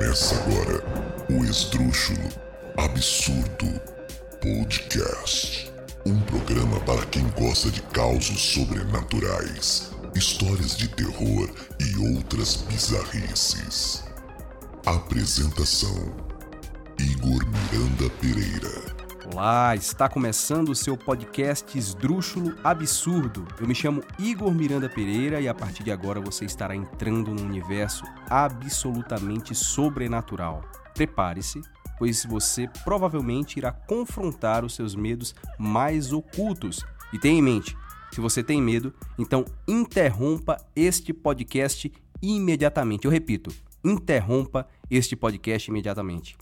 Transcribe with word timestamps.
Começa 0.00 0.34
agora 0.34 0.82
o 1.28 1.44
Esdrúxulo 1.44 2.30
Absurdo 2.78 3.78
Podcast. 4.40 5.70
Um 6.06 6.18
programa 6.20 6.80
para 6.80 7.04
quem 7.04 7.28
gosta 7.38 7.70
de 7.70 7.82
causos 7.82 8.40
sobrenaturais, 8.40 9.90
histórias 10.14 10.74
de 10.74 10.88
terror 10.88 11.50
e 11.78 12.16
outras 12.16 12.56
bizarrices. 12.56 14.02
Apresentação: 14.86 16.16
Igor 16.98 17.44
Miranda 17.44 18.08
Pereira. 18.22 18.89
Olá, 19.32 19.76
está 19.76 20.08
começando 20.08 20.70
o 20.70 20.74
seu 20.74 20.96
podcast 20.96 21.78
Esdrúxulo 21.78 22.56
Absurdo. 22.64 23.46
Eu 23.60 23.68
me 23.68 23.76
chamo 23.76 24.02
Igor 24.18 24.52
Miranda 24.52 24.88
Pereira 24.88 25.40
e 25.40 25.46
a 25.46 25.54
partir 25.54 25.84
de 25.84 25.92
agora 25.92 26.20
você 26.20 26.44
estará 26.44 26.74
entrando 26.74 27.32
num 27.32 27.44
universo 27.44 28.02
absolutamente 28.28 29.54
sobrenatural. 29.54 30.64
Prepare-se, 30.94 31.60
pois 31.96 32.24
você 32.24 32.68
provavelmente 32.82 33.56
irá 33.56 33.70
confrontar 33.70 34.64
os 34.64 34.74
seus 34.74 34.96
medos 34.96 35.32
mais 35.56 36.12
ocultos. 36.12 36.84
E 37.12 37.18
tenha 37.18 37.38
em 37.38 37.42
mente, 37.42 37.76
se 38.10 38.20
você 38.20 38.42
tem 38.42 38.60
medo, 38.60 38.92
então 39.16 39.44
interrompa 39.68 40.56
este 40.74 41.12
podcast 41.12 41.92
imediatamente. 42.20 43.04
Eu 43.04 43.12
repito, 43.12 43.54
interrompa 43.84 44.66
este 44.90 45.14
podcast 45.14 45.70
imediatamente. 45.70 46.36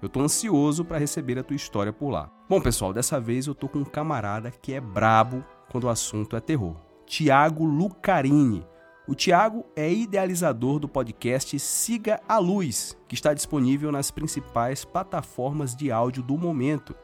Eu 0.00 0.08
tô 0.08 0.20
ansioso 0.20 0.84
para 0.84 0.98
receber 0.98 1.38
a 1.38 1.42
tua 1.42 1.56
história 1.56 1.92
por 1.92 2.10
lá. 2.10 2.30
Bom, 2.48 2.60
pessoal, 2.60 2.92
dessa 2.92 3.20
vez 3.20 3.46
eu 3.46 3.54
tô 3.54 3.68
com 3.68 3.78
um 3.78 3.84
camarada 3.84 4.50
que 4.50 4.74
é 4.74 4.80
brabo 4.80 5.44
quando 5.70 5.84
o 5.84 5.88
assunto 5.88 6.36
é 6.36 6.40
terror. 6.40 6.76
Tiago 7.06 7.64
Lucarini. 7.64 8.66
O 9.08 9.14
Tiago 9.14 9.64
é 9.74 9.90
idealizador 9.92 10.78
do 10.78 10.88
podcast 10.88 11.58
Siga 11.58 12.20
a 12.28 12.38
Luz, 12.38 12.96
que 13.08 13.16
está 13.16 13.34
disponível 13.34 13.90
nas 13.90 14.10
principais 14.10 14.84
plataformas 14.84 15.74
de 15.74 15.90
áudio 15.90 16.22
do 16.22 16.38
momento. 16.38 16.94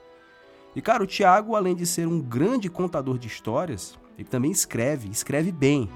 E 0.77 0.82
cara, 0.82 1.02
o 1.02 1.06
Tiago, 1.06 1.56
além 1.56 1.74
de 1.74 1.86
ser 1.86 2.06
um 2.06 2.20
grande 2.20 2.69
contador 2.69 3.16
de 3.16 3.27
histórias, 3.27 3.98
ele 4.19 4.28
também 4.28 4.50
escreve, 4.50 5.08
escreve 5.08 5.50
bem. 5.50 5.88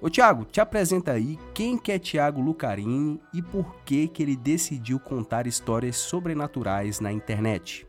Ô 0.00 0.08
Tiago, 0.08 0.44
te 0.44 0.60
apresenta 0.60 1.10
aí 1.10 1.36
quem 1.52 1.76
que 1.76 1.90
é 1.90 1.98
Tiago 1.98 2.40
Lucarini 2.40 3.20
e 3.32 3.42
por 3.42 3.74
que 3.84 4.06
que 4.06 4.22
ele 4.22 4.36
decidiu 4.36 5.00
contar 5.00 5.48
histórias 5.48 5.96
sobrenaturais 5.96 7.00
na 7.00 7.10
internet. 7.10 7.88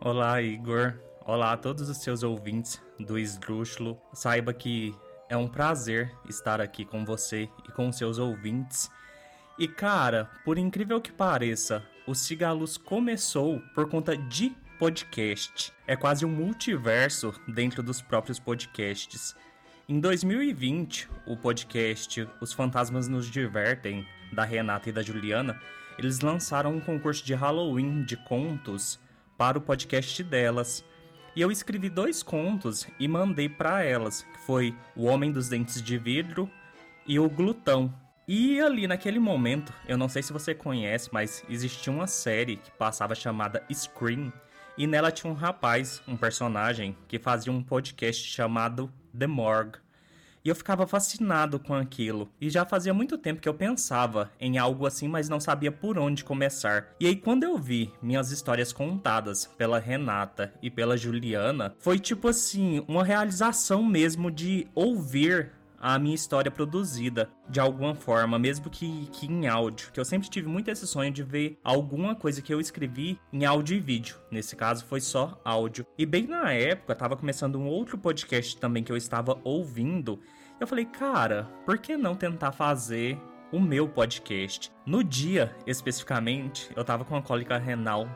Olá, 0.00 0.40
Igor. 0.40 0.94
Olá 1.26 1.54
a 1.54 1.56
todos 1.56 1.88
os 1.88 1.96
seus 1.96 2.22
ouvintes 2.22 2.80
do 3.00 3.18
Esdrúxulo. 3.18 3.98
Saiba 4.12 4.54
que 4.54 4.94
é 5.28 5.36
um 5.36 5.48
prazer 5.48 6.14
estar 6.28 6.60
aqui 6.60 6.84
com 6.84 7.04
você 7.04 7.48
e 7.68 7.72
com 7.72 7.90
seus 7.90 8.18
ouvintes. 8.18 8.88
E 9.58 9.66
cara, 9.66 10.30
por 10.44 10.56
incrível 10.56 11.00
que 11.00 11.10
pareça, 11.10 11.82
o 12.06 12.14
Cigalus 12.14 12.76
começou 12.76 13.60
por 13.74 13.88
conta 13.88 14.16
de 14.16 14.54
podcast. 14.84 15.72
É 15.86 15.96
quase 15.96 16.26
um 16.26 16.28
multiverso 16.28 17.32
dentro 17.48 17.82
dos 17.82 18.02
próprios 18.02 18.38
podcasts. 18.38 19.34
Em 19.88 19.98
2020, 19.98 21.08
o 21.26 21.38
podcast 21.38 22.28
Os 22.38 22.52
Fantasmas 22.52 23.08
Nos 23.08 23.30
Divertem, 23.30 24.06
da 24.30 24.44
Renata 24.44 24.90
e 24.90 24.92
da 24.92 25.00
Juliana, 25.00 25.58
eles 25.96 26.20
lançaram 26.20 26.74
um 26.74 26.80
concurso 26.80 27.24
de 27.24 27.32
Halloween 27.32 28.04
de 28.04 28.14
contos 28.14 29.00
para 29.38 29.56
o 29.56 29.60
podcast 29.62 30.22
delas. 30.22 30.84
E 31.34 31.40
eu 31.40 31.50
escrevi 31.50 31.88
dois 31.88 32.22
contos 32.22 32.86
e 33.00 33.08
mandei 33.08 33.48
para 33.48 33.82
elas, 33.82 34.20
que 34.34 34.38
foi 34.40 34.76
O 34.94 35.06
Homem 35.06 35.32
dos 35.32 35.48
Dentes 35.48 35.80
de 35.80 35.96
Vidro 35.96 36.46
e 37.06 37.18
O 37.18 37.30
Glutão. 37.30 37.90
E 38.28 38.60
ali 38.60 38.86
naquele 38.86 39.18
momento, 39.18 39.72
eu 39.88 39.96
não 39.96 40.10
sei 40.10 40.22
se 40.22 40.30
você 40.30 40.54
conhece, 40.54 41.08
mas 41.10 41.42
existia 41.48 41.90
uma 41.90 42.06
série 42.06 42.56
que 42.56 42.70
passava 42.72 43.14
chamada 43.14 43.64
Scream, 43.72 44.30
e 44.76 44.86
nela 44.86 45.12
tinha 45.12 45.32
um 45.32 45.36
rapaz, 45.36 46.02
um 46.06 46.16
personagem, 46.16 46.96
que 47.06 47.18
fazia 47.18 47.52
um 47.52 47.62
podcast 47.62 48.26
chamado 48.28 48.92
The 49.16 49.26
Morgue. 49.26 49.78
E 50.44 50.50
eu 50.50 50.54
ficava 50.54 50.86
fascinado 50.86 51.58
com 51.58 51.74
aquilo. 51.74 52.28
E 52.38 52.50
já 52.50 52.66
fazia 52.66 52.92
muito 52.92 53.16
tempo 53.16 53.40
que 53.40 53.48
eu 53.48 53.54
pensava 53.54 54.30
em 54.38 54.58
algo 54.58 54.86
assim, 54.86 55.08
mas 55.08 55.26
não 55.26 55.40
sabia 55.40 55.72
por 55.72 55.98
onde 55.98 56.22
começar. 56.22 56.88
E 57.00 57.06
aí, 57.06 57.16
quando 57.16 57.44
eu 57.44 57.56
vi 57.56 57.90
minhas 58.02 58.30
histórias 58.30 58.70
contadas 58.70 59.46
pela 59.56 59.78
Renata 59.78 60.52
e 60.60 60.70
pela 60.70 60.98
Juliana, 60.98 61.74
foi 61.78 61.98
tipo 61.98 62.28
assim, 62.28 62.84
uma 62.86 63.02
realização 63.02 63.82
mesmo 63.82 64.30
de 64.30 64.68
ouvir 64.74 65.50
a 65.84 65.98
minha 65.98 66.14
história 66.14 66.50
produzida 66.50 67.28
de 67.46 67.60
alguma 67.60 67.94
forma, 67.94 68.38
mesmo 68.38 68.70
que, 68.70 69.06
que 69.12 69.26
em 69.26 69.46
áudio. 69.46 69.92
Que 69.92 70.00
eu 70.00 70.04
sempre 70.04 70.30
tive 70.30 70.48
muito 70.48 70.70
esse 70.70 70.86
sonho 70.86 71.12
de 71.12 71.22
ver 71.22 71.60
alguma 71.62 72.14
coisa 72.14 72.40
que 72.40 72.54
eu 72.54 72.58
escrevi 72.58 73.20
em 73.30 73.44
áudio 73.44 73.76
e 73.76 73.80
vídeo. 73.80 74.16
Nesse 74.30 74.56
caso 74.56 74.86
foi 74.86 75.02
só 75.02 75.38
áudio. 75.44 75.84
E 75.98 76.06
bem 76.06 76.26
na 76.26 76.50
época, 76.52 76.94
estava 76.94 77.18
começando 77.18 77.56
um 77.56 77.66
outro 77.66 77.98
podcast 77.98 78.56
também 78.56 78.82
que 78.82 78.90
eu 78.90 78.96
estava 78.96 79.38
ouvindo. 79.44 80.18
Eu 80.58 80.66
falei, 80.66 80.86
cara, 80.86 81.50
por 81.66 81.76
que 81.76 81.98
não 81.98 82.14
tentar 82.14 82.52
fazer 82.52 83.20
o 83.52 83.60
meu 83.60 83.86
podcast? 83.86 84.72
No 84.86 85.04
dia, 85.04 85.54
especificamente, 85.66 86.70
eu 86.74 86.82
tava 86.82 87.04
com 87.04 87.14
uma 87.14 87.20
cólica 87.20 87.58
renal 87.58 88.08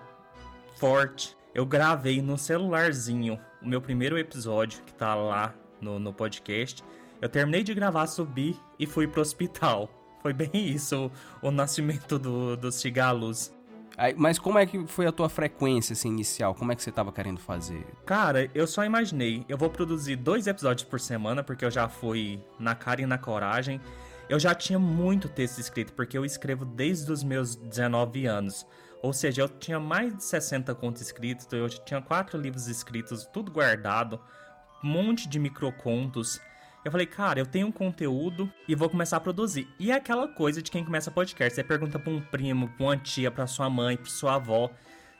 forte. 0.76 1.36
Eu 1.54 1.66
gravei 1.66 2.22
no 2.22 2.38
celularzinho 2.38 3.38
o 3.60 3.68
meu 3.68 3.82
primeiro 3.82 4.16
episódio, 4.16 4.82
que 4.84 4.94
tá 4.94 5.14
lá 5.14 5.54
no, 5.82 5.98
no 5.98 6.14
podcast. 6.14 6.82
Eu 7.20 7.28
terminei 7.28 7.62
de 7.62 7.74
gravar, 7.74 8.06
subi 8.06 8.58
e 8.78 8.86
fui 8.86 9.06
pro 9.06 9.20
hospital. 9.20 9.90
Foi 10.22 10.32
bem 10.32 10.50
isso 10.52 11.10
o, 11.42 11.48
o 11.48 11.50
nascimento 11.50 12.18
do, 12.18 12.56
dos 12.56 12.74
cigalos. 12.74 13.52
Mas 14.16 14.38
como 14.38 14.58
é 14.58 14.66
que 14.66 14.86
foi 14.86 15.06
a 15.06 15.12
tua 15.12 15.28
frequência 15.28 15.92
assim, 15.92 16.08
inicial? 16.08 16.54
Como 16.54 16.70
é 16.70 16.76
que 16.76 16.82
você 16.82 16.92
tava 16.92 17.12
querendo 17.12 17.40
fazer? 17.40 17.84
Cara, 18.06 18.48
eu 18.54 18.64
só 18.66 18.84
imaginei. 18.84 19.44
Eu 19.48 19.58
vou 19.58 19.68
produzir 19.68 20.14
dois 20.14 20.46
episódios 20.46 20.88
por 20.88 21.00
semana, 21.00 21.42
porque 21.42 21.64
eu 21.64 21.70
já 21.70 21.88
fui 21.88 22.40
na 22.60 22.76
cara 22.76 23.02
e 23.02 23.06
na 23.06 23.18
coragem. 23.18 23.80
Eu 24.28 24.38
já 24.38 24.54
tinha 24.54 24.78
muito 24.78 25.28
texto 25.28 25.58
escrito, 25.58 25.92
porque 25.94 26.16
eu 26.16 26.24
escrevo 26.24 26.64
desde 26.64 27.10
os 27.10 27.24
meus 27.24 27.56
19 27.56 28.26
anos. 28.26 28.64
Ou 29.02 29.12
seja, 29.12 29.42
eu 29.42 29.48
tinha 29.48 29.80
mais 29.80 30.16
de 30.16 30.22
60 30.22 30.74
contos 30.76 31.02
escritos, 31.02 31.46
eu 31.52 31.68
tinha 31.68 32.00
quatro 32.00 32.38
livros 32.38 32.68
escritos, 32.68 33.24
tudo 33.26 33.50
guardado, 33.50 34.20
um 34.82 34.88
monte 34.88 35.28
de 35.28 35.38
microcontos. 35.38 36.40
Eu 36.84 36.92
falei, 36.92 37.06
cara, 37.06 37.40
eu 37.40 37.46
tenho 37.46 37.66
um 37.66 37.72
conteúdo 37.72 38.50
e 38.66 38.74
vou 38.74 38.88
começar 38.88 39.16
a 39.16 39.20
produzir. 39.20 39.68
E 39.78 39.90
é 39.90 39.94
aquela 39.94 40.28
coisa 40.28 40.62
de 40.62 40.70
quem 40.70 40.84
começa 40.84 41.10
podcast. 41.10 41.54
Você 41.54 41.64
pergunta 41.64 41.98
pra 41.98 42.10
um 42.10 42.20
primo, 42.20 42.68
pra 42.68 42.86
uma 42.86 42.96
tia, 42.96 43.30
pra 43.30 43.46
sua 43.46 43.68
mãe, 43.68 43.96
pra 43.96 44.06
sua 44.06 44.36
avó, 44.36 44.70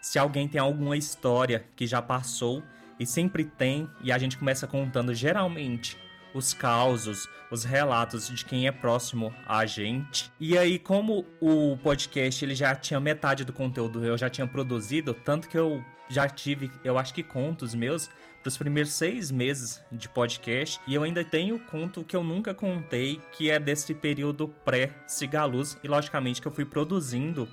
se 0.00 0.19
alguém 0.19 0.48
tem 0.48 0.60
alguma 0.60 0.96
história 0.96 1.66
que 1.74 1.86
já 1.86 2.00
passou. 2.00 2.62
E 2.98 3.06
sempre 3.06 3.44
tem, 3.44 3.88
e 4.02 4.10
a 4.10 4.19
gente 4.19 4.37
começa 4.37 4.66
contando 4.66 5.14
geralmente 5.14 5.96
os 6.34 6.52
causos, 6.52 7.28
os 7.50 7.64
relatos 7.64 8.28
de 8.28 8.44
quem 8.44 8.66
é 8.66 8.72
próximo 8.72 9.32
a 9.46 9.64
gente. 9.66 10.31
E 10.38 10.56
aí, 10.58 10.78
como 10.78 11.25
o 11.40 11.76
podcast 11.76 12.44
ele 12.44 12.55
já 12.55 12.75
tinha 12.75 13.00
metade 13.00 13.44
do 13.44 13.52
conteúdo 13.52 14.05
eu 14.05 14.16
já 14.16 14.28
tinha 14.28 14.46
produzido, 14.46 15.14
tanto 15.14 15.49
que 15.49 15.56
eu 15.56 15.84
já 16.08 16.28
tive, 16.28 16.70
eu 16.82 16.99
acho 16.99 17.14
que 17.14 17.22
contos 17.22 17.75
meus 17.75 18.10
para 18.48 18.52
os 18.52 18.56
primeiros 18.56 18.92
seis 18.92 19.30
meses 19.30 19.82
de 19.92 20.08
podcast. 20.08 20.80
E 20.86 20.94
eu 20.94 21.02
ainda 21.02 21.22
tenho 21.22 21.58
conto 21.58 22.02
que 22.02 22.16
eu 22.16 22.24
nunca 22.24 22.54
contei, 22.54 23.20
que 23.32 23.50
é 23.50 23.58
desse 23.58 23.92
período 23.92 24.48
pré-Cigaluz. 24.64 25.76
E 25.84 25.88
logicamente 25.88 26.40
que 26.40 26.48
eu 26.48 26.52
fui 26.52 26.64
produzindo 26.64 27.46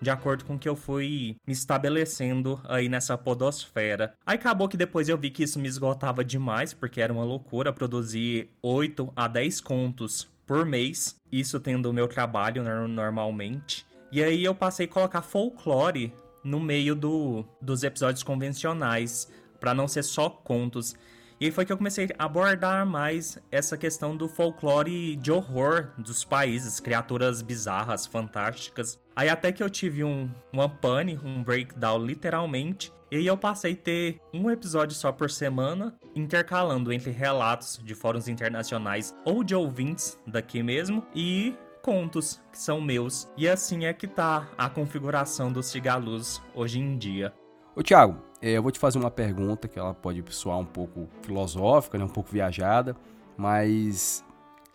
de 0.00 0.08
acordo 0.08 0.46
com 0.46 0.58
que 0.58 0.66
eu 0.66 0.74
fui 0.74 1.36
me 1.46 1.52
estabelecendo 1.52 2.58
aí 2.64 2.88
nessa 2.88 3.18
podosfera. 3.18 4.14
Aí 4.24 4.36
acabou 4.36 4.68
que 4.68 4.76
depois 4.76 5.08
eu 5.08 5.18
vi 5.18 5.28
que 5.28 5.42
isso 5.42 5.58
me 5.58 5.68
esgotava 5.68 6.24
demais, 6.24 6.72
porque 6.72 7.00
era 7.00 7.12
uma 7.12 7.24
loucura 7.24 7.70
produzir 7.70 8.48
8 8.62 9.12
a 9.14 9.28
10 9.28 9.60
contos 9.60 10.30
por 10.46 10.64
mês, 10.64 11.20
isso 11.30 11.60
tendo 11.60 11.90
o 11.90 11.92
meu 11.92 12.08
trabalho 12.08 12.62
normalmente. 12.88 13.84
E 14.10 14.22
aí 14.22 14.44
eu 14.44 14.54
passei 14.54 14.86
a 14.86 14.88
colocar 14.88 15.20
folclore 15.20 16.10
no 16.42 16.58
meio 16.58 16.94
do, 16.94 17.44
dos 17.60 17.82
episódios 17.82 18.22
convencionais 18.22 19.28
para 19.60 19.74
não 19.74 19.88
ser 19.88 20.02
só 20.02 20.28
contos. 20.28 20.94
E 21.40 21.46
aí 21.46 21.52
foi 21.52 21.64
que 21.64 21.72
eu 21.72 21.76
comecei 21.76 22.08
a 22.18 22.24
abordar 22.24 22.84
mais 22.84 23.38
essa 23.50 23.76
questão 23.76 24.16
do 24.16 24.28
folclore 24.28 25.14
de 25.14 25.30
horror 25.30 25.90
dos 25.96 26.24
países, 26.24 26.80
criaturas 26.80 27.42
bizarras, 27.42 28.06
fantásticas. 28.06 28.98
Aí 29.14 29.28
até 29.28 29.52
que 29.52 29.62
eu 29.62 29.70
tive 29.70 30.02
um, 30.02 30.28
uma 30.52 30.68
pane, 30.68 31.18
um 31.22 31.42
breakdown 31.42 32.04
literalmente, 32.04 32.92
e 33.10 33.16
aí 33.16 33.26
eu 33.26 33.38
passei 33.38 33.72
a 33.72 33.76
ter 33.76 34.20
um 34.34 34.50
episódio 34.50 34.96
só 34.96 35.12
por 35.12 35.30
semana, 35.30 35.96
intercalando 36.14 36.92
entre 36.92 37.10
relatos 37.10 37.80
de 37.82 37.94
fóruns 37.94 38.26
internacionais 38.28 39.14
ou 39.24 39.44
de 39.44 39.54
ouvintes 39.54 40.18
daqui 40.26 40.62
mesmo 40.62 41.06
e 41.14 41.56
contos 41.82 42.42
que 42.52 42.58
são 42.58 42.80
meus. 42.80 43.30
E 43.36 43.48
assim 43.48 43.86
é 43.86 43.92
que 43.94 44.06
tá 44.06 44.48
a 44.58 44.68
configuração 44.68 45.50
dos 45.50 45.66
Cigalus 45.66 46.42
hoje 46.54 46.80
em 46.80 46.98
dia. 46.98 47.32
Ô 47.74 47.82
Thiago, 47.82 48.27
é, 48.40 48.52
eu 48.52 48.62
vou 48.62 48.70
te 48.70 48.78
fazer 48.78 48.98
uma 48.98 49.10
pergunta 49.10 49.68
que 49.68 49.78
ela 49.78 49.94
pode 49.94 50.22
soar 50.32 50.58
um 50.58 50.64
pouco 50.64 51.08
filosófica, 51.22 51.98
né, 51.98 52.04
um 52.04 52.08
pouco 52.08 52.30
viajada, 52.30 52.96
mas 53.36 54.24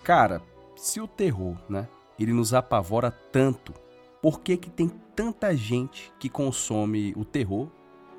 cara, 0.04 0.42
se 0.75 1.00
o 1.00 1.07
terror, 1.07 1.57
né, 1.69 1.88
ele 2.19 2.33
nos 2.33 2.54
apavora 2.54 3.12
tanto, 3.12 3.74
por 4.21 4.42
que 4.42 4.57
que 4.57 4.69
tem 4.69 4.89
tanta 5.15 5.56
gente 5.56 6.12
que 6.19 6.30
consome 6.30 7.13
o 7.15 7.25
terror 7.25 7.69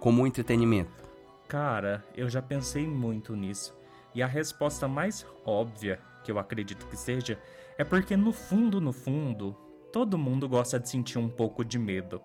como 0.00 0.23
um 0.23 0.26
entretenimento? 0.26 1.05
Cara, 1.49 2.05
eu 2.14 2.29
já 2.29 2.43
pensei 2.43 2.87
muito 2.87 3.35
nisso. 3.37 3.75
E 4.14 4.23
a 4.23 4.26
resposta 4.26 4.87
mais 4.87 5.26
óbvia, 5.44 6.00
que 6.23 6.31
eu 6.31 6.38
acredito 6.38 6.87
que 6.87 6.97
seja, 6.97 7.38
é 7.76 7.85
porque 7.85 8.17
no 8.17 8.32
fundo, 8.32 8.81
no 8.81 8.93
fundo, 8.93 9.56
todo 9.93 10.19
mundo 10.19 10.49
gosta 10.49 10.79
de 10.79 10.88
sentir 10.88 11.19
um 11.19 11.29
pouco 11.29 11.64
de 11.64 11.79
medo. 11.79 12.20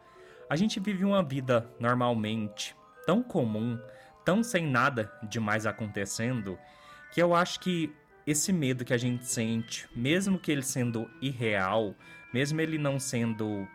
A 0.49 0.55
gente 0.55 0.79
vive 0.79 1.05
uma 1.05 1.23
vida 1.23 1.69
normalmente, 1.79 2.75
tão 3.09 3.23
comum, 3.23 3.79
tão 4.23 4.43
sem 4.43 4.67
nada 4.67 5.11
demais 5.23 5.65
acontecendo, 5.65 6.59
que 7.11 7.19
eu 7.19 7.33
acho 7.33 7.59
que 7.59 7.91
esse 8.27 8.53
medo 8.53 8.85
que 8.85 8.93
a 8.93 8.99
gente 8.99 9.25
sente, 9.25 9.89
mesmo 9.95 10.37
que 10.37 10.51
ele 10.51 10.61
sendo 10.61 11.09
irreal, 11.19 11.95
mesmo 12.31 12.61
ele 12.61 12.77
não 12.77 12.99
sendo 12.99 13.67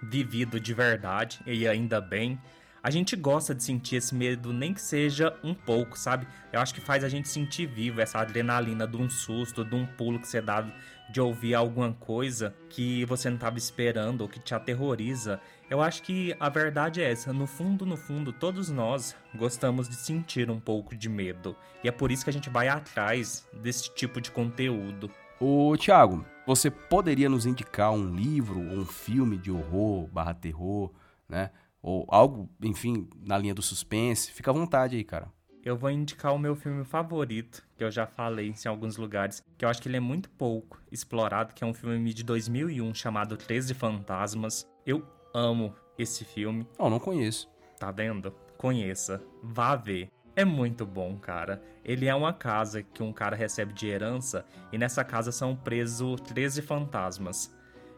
vivido 0.00 0.60
de 0.60 0.72
verdade, 0.72 1.40
e 1.44 1.66
ainda 1.66 2.00
bem, 2.00 2.40
a 2.84 2.90
gente 2.90 3.16
gosta 3.16 3.54
de 3.54 3.64
sentir 3.64 3.96
esse 3.96 4.14
medo, 4.14 4.52
nem 4.52 4.74
que 4.74 4.80
seja 4.82 5.34
um 5.42 5.54
pouco, 5.54 5.98
sabe? 5.98 6.26
Eu 6.52 6.60
acho 6.60 6.74
que 6.74 6.82
faz 6.82 7.02
a 7.02 7.08
gente 7.08 7.30
sentir 7.30 7.64
vivo 7.64 7.98
essa 7.98 8.18
adrenalina 8.18 8.86
de 8.86 8.98
um 8.98 9.08
susto, 9.08 9.64
de 9.64 9.74
um 9.74 9.86
pulo 9.86 10.20
que 10.20 10.28
você 10.28 10.38
dá 10.38 10.70
de 11.10 11.18
ouvir 11.18 11.54
alguma 11.54 11.94
coisa 11.94 12.54
que 12.68 13.06
você 13.06 13.30
não 13.30 13.36
estava 13.36 13.56
esperando 13.56 14.20
ou 14.20 14.28
que 14.28 14.38
te 14.38 14.54
aterroriza. 14.54 15.40
Eu 15.70 15.80
acho 15.80 16.02
que 16.02 16.36
a 16.38 16.50
verdade 16.50 17.00
é 17.00 17.10
essa. 17.10 17.32
No 17.32 17.46
fundo, 17.46 17.86
no 17.86 17.96
fundo, 17.96 18.34
todos 18.34 18.68
nós 18.68 19.16
gostamos 19.34 19.88
de 19.88 19.94
sentir 19.94 20.50
um 20.50 20.60
pouco 20.60 20.94
de 20.94 21.08
medo. 21.08 21.56
E 21.82 21.88
é 21.88 21.90
por 21.90 22.12
isso 22.12 22.22
que 22.22 22.30
a 22.30 22.34
gente 22.34 22.50
vai 22.50 22.68
atrás 22.68 23.48
desse 23.62 23.94
tipo 23.94 24.20
de 24.20 24.30
conteúdo. 24.30 25.10
Ô, 25.40 25.74
Thiago, 25.78 26.22
você 26.46 26.70
poderia 26.70 27.30
nos 27.30 27.46
indicar 27.46 27.92
um 27.92 28.14
livro 28.14 28.60
ou 28.60 28.80
um 28.80 28.86
filme 28.86 29.38
de 29.38 29.50
horror 29.50 30.06
barra 30.08 30.34
terror, 30.34 30.92
né? 31.26 31.50
Ou 31.84 32.06
algo, 32.08 32.48
enfim, 32.62 33.06
na 33.20 33.36
linha 33.36 33.54
do 33.54 33.60
suspense, 33.60 34.32
fica 34.32 34.50
à 34.50 34.54
vontade 34.54 34.96
aí, 34.96 35.04
cara. 35.04 35.30
Eu 35.62 35.76
vou 35.76 35.90
indicar 35.90 36.34
o 36.34 36.38
meu 36.38 36.56
filme 36.56 36.82
favorito, 36.82 37.62
que 37.76 37.84
eu 37.84 37.90
já 37.90 38.06
falei 38.06 38.48
em 38.52 38.68
alguns 38.68 38.96
lugares, 38.96 39.42
que 39.56 39.64
eu 39.64 39.68
acho 39.68 39.82
que 39.82 39.88
ele 39.88 39.98
é 39.98 40.00
muito 40.00 40.30
pouco 40.30 40.80
explorado, 40.90 41.52
que 41.52 41.62
é 41.62 41.66
um 41.66 41.74
filme 41.74 42.12
de 42.14 42.24
2001 42.24 42.94
chamado 42.94 43.36
13 43.36 43.74
Fantasmas. 43.74 44.66
Eu 44.86 45.06
amo 45.34 45.74
esse 45.98 46.24
filme. 46.24 46.66
Oh, 46.78 46.88
não 46.88 46.98
conheço. 46.98 47.50
Tá 47.78 47.90
vendo? 47.90 48.34
Conheça. 48.56 49.22
Vá 49.42 49.76
ver. 49.76 50.10
É 50.36 50.44
muito 50.44 50.84
bom, 50.84 51.16
cara. 51.18 51.62
Ele 51.84 52.06
é 52.06 52.14
uma 52.14 52.32
casa 52.32 52.82
que 52.82 53.02
um 53.02 53.12
cara 53.12 53.36
recebe 53.36 53.72
de 53.74 53.86
herança 53.86 54.44
e 54.72 54.78
nessa 54.78 55.04
casa 55.04 55.30
são 55.30 55.54
presos 55.54 56.20
13 56.22 56.62
fantasmas. 56.62 57.53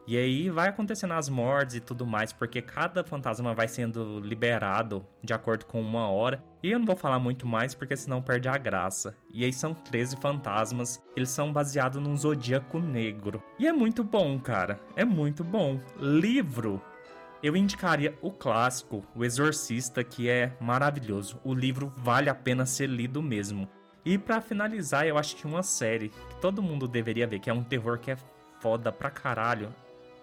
E 0.07 0.17
aí 0.17 0.49
vai 0.51 0.69
acontecendo 0.69 1.15
as 1.15 1.29
mortes 1.29 1.75
e 1.75 1.81
tudo 1.81 2.07
mais, 2.07 2.33
porque 2.33 2.63
cada 2.63 3.03
fantasma 3.03 3.53
vai 3.55 3.67
sendo 3.67 4.21
liberado 4.21 5.05
de 5.21 5.35
acordo 5.35 5.67
com 5.67 5.81
uma 5.81 6.09
hora. 6.09 6.43
E 6.63 6.71
eu 6.71 6.79
não 6.79 6.87
vou 6.87 6.97
falar 6.97 7.19
muito 7.19 7.45
mais, 7.45 7.75
porque 7.75 7.97
senão 7.97 8.23
perde 8.23 8.49
a 8.49 8.57
graça. 8.57 9.17
E 9.33 9.45
aí 9.45 9.53
são 9.53 9.75
13 9.75 10.17
fantasmas, 10.19 11.03
eles 11.17 11.31
são 11.31 11.53
baseados 11.53 12.01
num 12.01 12.17
zodíaco 12.17 12.79
negro. 12.79 13.43
E 13.59 13.67
é 13.67 13.73
muito 13.73 14.05
bom, 14.05 14.39
cara. 14.39 14.79
É 14.95 15.05
muito 15.05 15.43
bom. 15.43 15.81
Livro. 15.99 16.81
Eu 17.43 17.57
indicaria 17.57 18.17
o 18.23 18.31
clássico, 18.31 19.05
O 19.15 19.25
Exorcista, 19.25 20.03
que 20.05 20.29
é 20.29 20.57
maravilhoso. 20.61 21.41
O 21.45 21.53
livro 21.53 21.93
vale 21.97 22.31
a 22.31 22.35
pena 22.35 22.65
ser 22.65 22.89
lido 22.89 23.23
mesmo. 23.23 23.69
E 24.05 24.17
para 24.17 24.41
finalizar, 24.41 25.05
eu 25.05 25.19
acho 25.19 25.35
que 25.35 25.47
uma 25.47 25.65
série 25.65 26.11
que 26.11 26.41
todo 26.41 26.63
mundo 26.63 26.87
deveria 26.87 27.27
ver, 27.27 27.41
que 27.41 27.51
é 27.51 27.53
um 27.53 27.65
terror 27.65 27.99
que 27.99 28.13
é 28.13 28.17
foda 28.61 28.91
pra 28.91 29.11
caralho, 29.11 29.75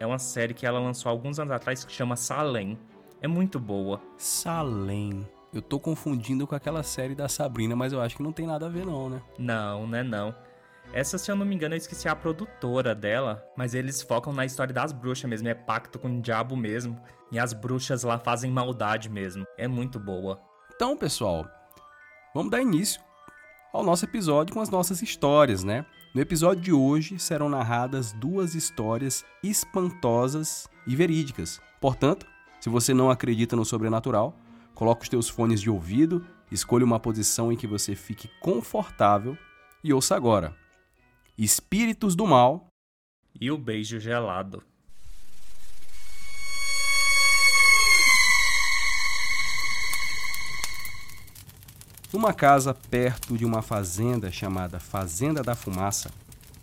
é 0.03 0.05
uma 0.05 0.19
série 0.19 0.53
que 0.53 0.65
ela 0.65 0.79
lançou 0.79 1.09
alguns 1.09 1.39
anos 1.39 1.53
atrás 1.53 1.85
que 1.85 1.93
chama 1.93 2.17
Salem. 2.17 2.77
É 3.21 3.27
muito 3.27 3.57
boa. 3.57 4.01
Salem. 4.17 5.25
Eu 5.53 5.61
tô 5.61 5.79
confundindo 5.79 6.45
com 6.45 6.53
aquela 6.53 6.83
série 6.83 7.15
da 7.15 7.29
Sabrina, 7.29 7.73
mas 7.73 7.93
eu 7.93 8.01
acho 8.01 8.17
que 8.17 8.23
não 8.23 8.33
tem 8.33 8.45
nada 8.45 8.65
a 8.65 8.69
ver 8.69 8.85
não, 8.85 9.09
né? 9.09 9.21
Não, 9.39 9.87
né 9.87 10.03
não. 10.03 10.35
Essa, 10.91 11.17
se 11.17 11.31
eu 11.31 11.37
não 11.37 11.45
me 11.45 11.55
engano, 11.55 11.73
eu 11.73 11.77
esqueci 11.77 12.09
a 12.09 12.15
produtora 12.15 12.93
dela, 12.93 13.41
mas 13.55 13.73
eles 13.73 14.01
focam 14.01 14.33
na 14.33 14.43
história 14.43 14.73
das 14.73 14.91
bruxas 14.91 15.29
mesmo, 15.29 15.47
é 15.47 15.53
pacto 15.53 15.97
com 15.97 16.17
o 16.17 16.21
diabo 16.21 16.57
mesmo. 16.57 16.99
E 17.31 17.39
as 17.39 17.53
bruxas 17.53 18.03
lá 18.03 18.19
fazem 18.19 18.51
maldade 18.51 19.09
mesmo. 19.09 19.47
É 19.57 19.69
muito 19.69 20.01
boa. 20.01 20.37
Então, 20.75 20.97
pessoal, 20.97 21.47
vamos 22.35 22.51
dar 22.51 22.61
início 22.61 23.01
ao 23.71 23.85
nosso 23.85 24.03
episódio 24.03 24.53
com 24.53 24.59
as 24.59 24.69
nossas 24.69 25.01
histórias, 25.01 25.63
né? 25.63 25.85
No 26.13 26.21
episódio 26.21 26.61
de 26.61 26.71
hoje 26.71 27.17
serão 27.17 27.49
narradas 27.49 28.13
duas 28.13 28.53
histórias 28.53 29.25
espantosas 29.41 30.69
e 30.85 30.95
verídicas. 30.95 31.59
Portanto, 31.81 32.27
se 32.61 32.69
você 32.69 32.93
não 32.93 33.09
acredita 33.09 33.55
no 33.55 33.65
sobrenatural, 33.65 34.37
coloque 34.75 35.01
os 35.01 35.09
teus 35.09 35.27
fones 35.27 35.59
de 35.59 35.71
ouvido, 35.71 36.23
escolha 36.51 36.85
uma 36.85 36.99
posição 36.99 37.51
em 37.51 37.57
que 37.57 37.65
você 37.65 37.95
fique 37.95 38.29
confortável 38.39 39.35
e 39.83 39.91
ouça 39.91 40.15
agora. 40.15 40.55
Espíritos 41.35 42.15
do 42.15 42.27
Mal 42.27 42.67
e 43.41 43.49
o 43.49 43.57
Beijo 43.57 43.99
Gelado. 43.99 44.63
Numa 52.13 52.31
casa 52.31 52.75
perto 52.75 53.35
de 53.35 53.43
uma 53.43 53.63
fazenda 53.63 54.31
chamada 54.31 54.79
Fazenda 54.79 55.41
da 55.41 55.55
Fumaça, 55.55 56.11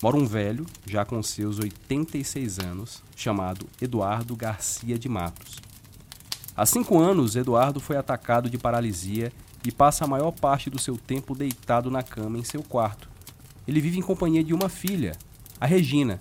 mora 0.01 0.17
um 0.17 0.25
velho, 0.25 0.65
já 0.87 1.05
com 1.05 1.21
seus 1.25 1.59
86 1.59 2.61
anos, 2.61 3.03
chamado 3.17 3.67
Eduardo 3.83 4.37
Garcia 4.37 4.97
de 4.97 5.09
Matos. 5.09 5.57
Há 6.57 6.65
cinco 6.65 7.01
anos, 7.01 7.35
Eduardo 7.35 7.81
foi 7.81 7.97
atacado 7.97 8.49
de 8.49 8.57
paralisia 8.59 9.33
e 9.67 9.73
passa 9.73 10.05
a 10.05 10.09
maior 10.09 10.31
parte 10.31 10.71
do 10.71 10.79
seu 10.79 10.97
tempo 10.97 11.35
deitado 11.35 11.91
na 11.91 12.05
cama 12.05 12.39
em 12.39 12.45
seu 12.45 12.63
quarto. 12.63 13.11
Ele 13.67 13.81
vive 13.81 13.99
em 13.99 14.03
companhia 14.03 14.45
de 14.45 14.55
uma 14.55 14.69
filha, 14.69 15.17
a 15.61 15.67
Regina, 15.67 16.21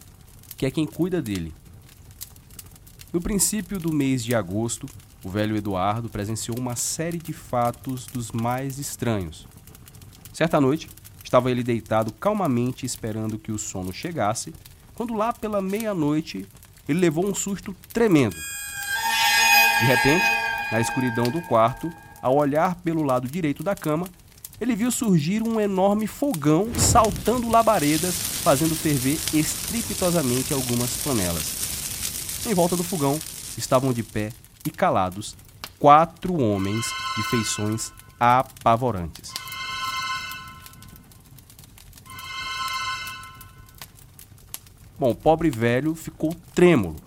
que 0.58 0.66
é 0.66 0.72
quem 0.72 0.88
cuida 0.88 1.22
dele. 1.22 1.54
No 3.14 3.22
princípio 3.22 3.78
do 3.78 3.94
mês 3.94 4.24
de 4.24 4.34
agosto, 4.34 4.88
o 5.24 5.30
velho 5.30 5.58
Eduardo 5.58 6.10
presenciou 6.10 6.58
uma 6.58 6.76
série 6.76 7.18
de 7.18 7.34
fatos 7.34 8.06
dos 8.06 8.32
mais 8.32 8.80
estranhos. 8.80 9.48
Certa 10.34 10.62
noite, 10.62 10.90
estava 11.24 11.52
ele 11.52 11.64
deitado 11.64 12.14
calmamente 12.14 12.86
esperando 12.86 13.38
que 13.38 13.52
o 13.52 13.58
sono 13.58 13.92
chegasse, 13.92 14.54
quando 14.96 15.14
lá 15.14 15.34
pela 15.34 15.62
meia-noite 15.62 16.48
ele 16.88 17.00
levou 17.00 17.26
um 17.26 17.36
susto 17.36 17.76
tremendo. 17.94 18.36
De 19.80 19.86
repente, 19.86 20.26
na 20.72 20.80
escuridão 20.80 21.26
do 21.26 21.42
quarto, 21.44 21.92
ao 22.22 22.36
olhar 22.36 22.76
pelo 22.76 23.04
lado 23.04 23.28
direito 23.28 23.64
da 23.64 23.76
cama, 23.76 24.08
ele 24.60 24.76
viu 24.76 24.92
surgir 24.92 25.42
um 25.42 25.60
enorme 25.60 26.06
fogão 26.06 26.70
saltando 26.76 27.50
labaredas, 27.50 28.14
fazendo 28.44 28.76
ferver 28.76 29.18
estrepitosamente 29.34 30.54
algumas 30.54 30.98
panelas. 30.98 32.46
Em 32.46 32.54
volta 32.54 32.76
do 32.76 32.84
fogão 32.84 33.20
estavam 33.58 33.94
de 33.94 34.04
pé 34.04 34.32
e 34.66 34.70
calados 34.70 35.36
quatro 35.80 36.40
homens 36.40 36.86
de 37.16 37.24
feições 37.24 37.92
apavorantes. 38.20 39.34
Bom, 45.00 45.12
o 45.12 45.16
pobre 45.16 45.50
velho 45.50 45.96
ficou 45.96 46.36
trêmulo. 46.54 46.98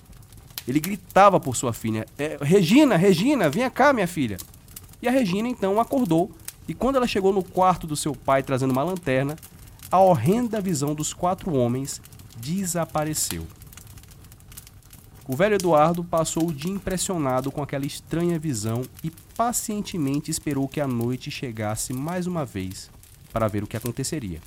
Ele 0.67 0.81
gritava 0.81 1.39
por 1.39 1.55
sua 1.55 1.73
filha: 1.73 2.07
é, 2.17 2.39
Regina, 2.41 2.97
Regina, 2.97 3.51
venha 3.51 3.71
cá, 3.71 3.93
minha 3.93 4.07
filha. 4.07 4.39
E 5.03 5.09
a 5.09 5.11
Regina 5.11 5.49
então 5.49 5.79
acordou 5.79 6.31
e 6.67 6.75
quando 6.75 6.97
ela 6.97 7.07
chegou 7.07 7.33
no 7.33 7.43
quarto 7.43 7.87
do 7.87 7.97
seu 7.97 8.15
pai 8.15 8.43
trazendo 8.43 8.71
uma 8.71 8.85
lanterna, 8.85 9.37
a 9.91 9.99
horrenda 9.99 10.61
visão 10.61 10.95
dos 10.95 11.13
quatro 11.13 11.53
homens 11.55 12.01
desapareceu. 12.37 13.47
O 15.27 15.37
velho 15.37 15.55
Eduardo 15.55 16.03
passou 16.03 16.49
o 16.49 16.53
dia 16.53 16.73
impressionado 16.73 17.53
com 17.53 17.63
aquela 17.63 17.87
estranha 17.87 18.39
visão 18.41 18.83
e 19.05 19.11
pacientemente 19.37 20.33
esperou 20.33 20.67
que 20.67 20.81
a 20.81 20.87
noite 20.87 21.31
chegasse 21.31 21.93
mais 21.93 22.27
uma 22.27 22.45
vez. 22.45 22.91
para 23.33 23.49
ver 23.49 23.63
o 23.63 23.67
que 23.67 23.79
aconteceria. 23.79 24.41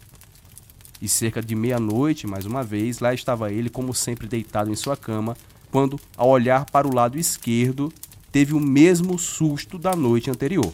E 1.01 1.07
cerca 1.07 1.41
de 1.41 1.55
meia-noite, 1.55 2.27
mais 2.27 2.45
uma 2.45 2.61
vez, 2.61 2.99
lá 2.99 3.13
estava 3.15 3.51
ele, 3.51 3.67
como 3.67 3.95
sempre, 3.95 4.27
deitado 4.27 4.71
em 4.71 4.75
sua 4.75 4.95
cama, 4.95 5.35
quando, 5.71 5.99
ao 6.15 6.29
olhar 6.29 6.65
para 6.65 6.87
o 6.87 6.93
lado 6.93 7.17
esquerdo, 7.17 7.91
teve 8.31 8.53
o 8.53 8.59
mesmo 8.59 9.17
susto 9.17 9.79
da 9.79 9.95
noite 9.95 10.29
anterior. 10.29 10.71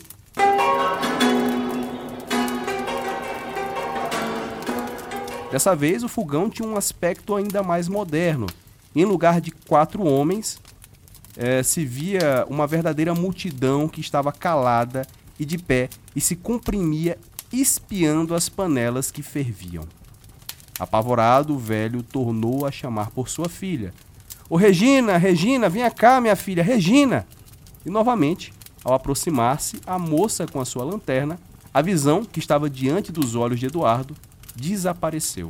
Dessa 5.50 5.74
vez, 5.74 6.04
o 6.04 6.10
fogão 6.10 6.50
tinha 6.50 6.68
um 6.68 6.76
aspecto 6.76 7.34
ainda 7.34 7.64
mais 7.64 7.88
moderno. 7.88 8.48
Em 8.96 9.06
lugar 9.06 9.40
de 9.40 9.52
quatro 9.52 10.04
homens, 10.04 10.60
eh, 11.38 11.64
se 11.64 11.86
via 11.86 12.46
uma 12.50 12.68
verdadeira 12.68 13.14
multidão 13.14 13.88
que 13.88 14.02
estava 14.02 14.32
calada 14.32 15.08
e 15.40 15.46
de 15.46 15.58
pé 15.58 15.90
e 16.16 16.20
se 16.20 16.36
comprimia 16.36 17.18
espiando 17.52 18.36
as 18.36 18.50
panelas 18.50 19.12
que 19.12 19.22
ferviam. 19.22 19.86
Apavorado, 20.80 21.54
o 21.54 21.60
velho 21.60 22.02
tornou 22.02 22.66
a 22.66 22.72
chamar 22.72 23.12
por 23.12 23.30
sua 23.30 23.48
filha. 23.48 23.94
Ô 24.50 24.56
Regina, 24.56 25.18
Regina, 25.18 25.70
venha 25.70 25.92
cá, 25.92 26.20
minha 26.20 26.36
filha, 26.36 26.64
Regina! 26.64 27.26
E 27.86 27.90
novamente, 27.90 28.54
ao 28.84 28.94
aproximar-se, 28.94 29.80
a 29.86 29.98
moça 29.98 30.46
com 30.46 30.60
a 30.60 30.66
sua 30.66 30.84
lanterna, 30.84 31.40
a 31.74 31.82
visão 31.82 32.26
que 32.26 32.40
estava 32.40 32.70
diante 32.70 33.12
dos 33.12 33.36
olhos 33.36 33.60
de 33.60 33.68
Eduardo 33.68 34.16
desapareceu. 34.56 35.48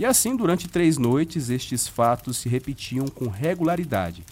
E 0.00 0.04
assim, 0.06 0.34
durante 0.34 0.66
três 0.66 0.96
noites, 0.96 1.50
estes 1.50 1.86
fatos 1.86 2.38
se 2.38 2.48
repetiam 2.48 3.06
com 3.06 3.28
regularidade. 3.28 4.24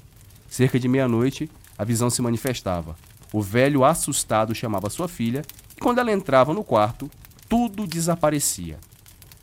Cerca 0.49 0.81
de 0.81 0.89
meia-noite, 0.89 1.51
a 1.77 1.85
visão 1.85 2.09
se 2.09 2.23
manifestava. 2.23 2.97
O 3.35 3.43
velho, 3.43 3.85
assustado, 3.85 4.55
chamava 4.55 4.89
sua 4.89 5.09
filha 5.09 5.45
e, 5.77 5.79
quando 5.79 5.99
ela 5.99 6.11
entrava 6.11 6.55
no 6.55 6.65
quarto, 6.65 7.11
tudo 7.51 7.87
desaparecia. 7.87 8.79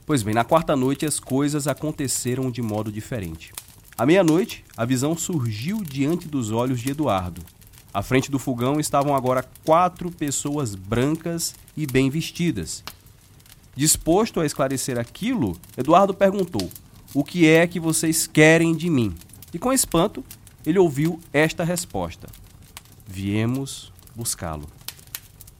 Pois 0.04 0.24
bem, 0.24 0.34
na 0.34 0.44
quarta 0.44 0.76
noite 0.76 1.06
as 1.06 1.20
coisas 1.20 1.68
aconteceram 1.68 2.50
de 2.50 2.60
modo 2.60 2.92
diferente. 2.92 3.54
À 3.96 4.04
meia-noite, 4.04 4.66
a 4.76 4.84
visão 4.84 5.16
surgiu 5.16 5.84
diante 5.84 6.28
dos 6.28 6.50
olhos 6.50 6.80
de 6.80 6.90
Eduardo. 6.90 7.44
À 7.94 8.02
frente 8.02 8.32
do 8.32 8.40
fogão 8.40 8.80
estavam 8.80 9.16
agora 9.16 9.48
quatro 9.64 10.10
pessoas 10.10 10.74
brancas 10.74 11.54
e 11.78 11.86
bem 11.86 12.10
vestidas. 12.10 12.84
Disposto 13.76 14.40
a 14.40 14.46
esclarecer 14.46 14.98
aquilo, 14.98 15.58
Eduardo 15.76 16.14
perguntou: 16.14 16.70
O 17.14 17.24
que 17.24 17.46
é 17.46 17.68
que 17.68 17.80
vocês 17.80 18.26
querem 18.26 18.74
de 18.74 18.90
mim? 18.90 19.14
E 19.54 19.60
com 19.60 19.74
espanto, 19.74 20.24
ele 20.66 20.80
ouviu 20.80 21.20
esta 21.34 21.64
resposta: 21.64 22.28
Viemos 23.06 23.92
buscá-lo. 24.16 24.70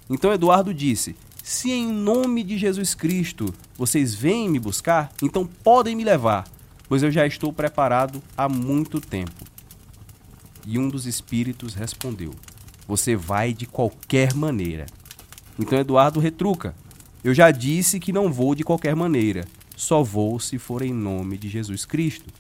Então 0.10 0.32
Eduardo 0.32 0.74
disse: 0.74 1.16
Se 1.44 1.72
em 1.72 1.88
nome 1.92 2.42
de 2.42 2.58
Jesus 2.58 2.96
Cristo 2.96 3.54
vocês 3.78 4.16
vêm 4.16 4.50
me 4.50 4.60
buscar, 4.60 5.12
então 5.22 5.46
podem 5.46 5.94
me 5.94 6.06
levar, 6.06 6.48
pois 6.88 7.04
eu 7.04 7.12
já 7.12 7.28
estou 7.28 7.52
preparado 7.52 8.24
há 8.38 8.48
muito 8.48 9.02
tempo. 9.02 9.44
E 10.66 10.80
um 10.80 10.88
dos 10.88 11.06
espíritos 11.06 11.74
respondeu: 11.74 12.34
Você 12.88 13.14
vai 13.14 13.54
de 13.54 13.66
qualquer 13.66 14.34
maneira. 14.34 14.86
Então 15.60 15.78
Eduardo 15.78 16.20
retruca: 16.20 16.74
Eu 17.26 17.34
já 17.34 17.50
disse 17.50 18.00
que 18.00 18.14
não 18.14 18.32
vou 18.32 18.54
de 18.54 18.64
qualquer 18.64 18.96
maneira, 18.96 19.48
só 19.76 20.04
vou 20.04 20.40
se 20.40 20.60
for 20.60 20.84
em 20.84 20.94
nome 20.94 21.40
de 21.40 21.50
Jesus 21.50 21.84
Cristo. 21.84 22.32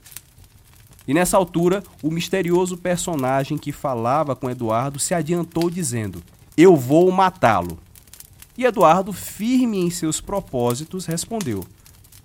E 1.07 1.13
nessa 1.13 1.37
altura, 1.37 1.83
o 2.03 2.11
misterioso 2.11 2.77
personagem 2.77 3.57
que 3.57 3.71
falava 3.71 4.35
com 4.35 4.47
Eduardo 4.47 4.99
se 4.99 5.15
adiantou 5.15 5.71
dizendo: 5.71 6.21
Eu 6.55 6.75
vou 6.75 7.11
matá-lo. 7.11 7.79
E 8.55 8.63
Eduardo, 8.63 9.11
firme 9.11 9.79
em 9.79 9.89
seus 9.89 10.21
propósitos, 10.21 11.07
respondeu: 11.07 11.65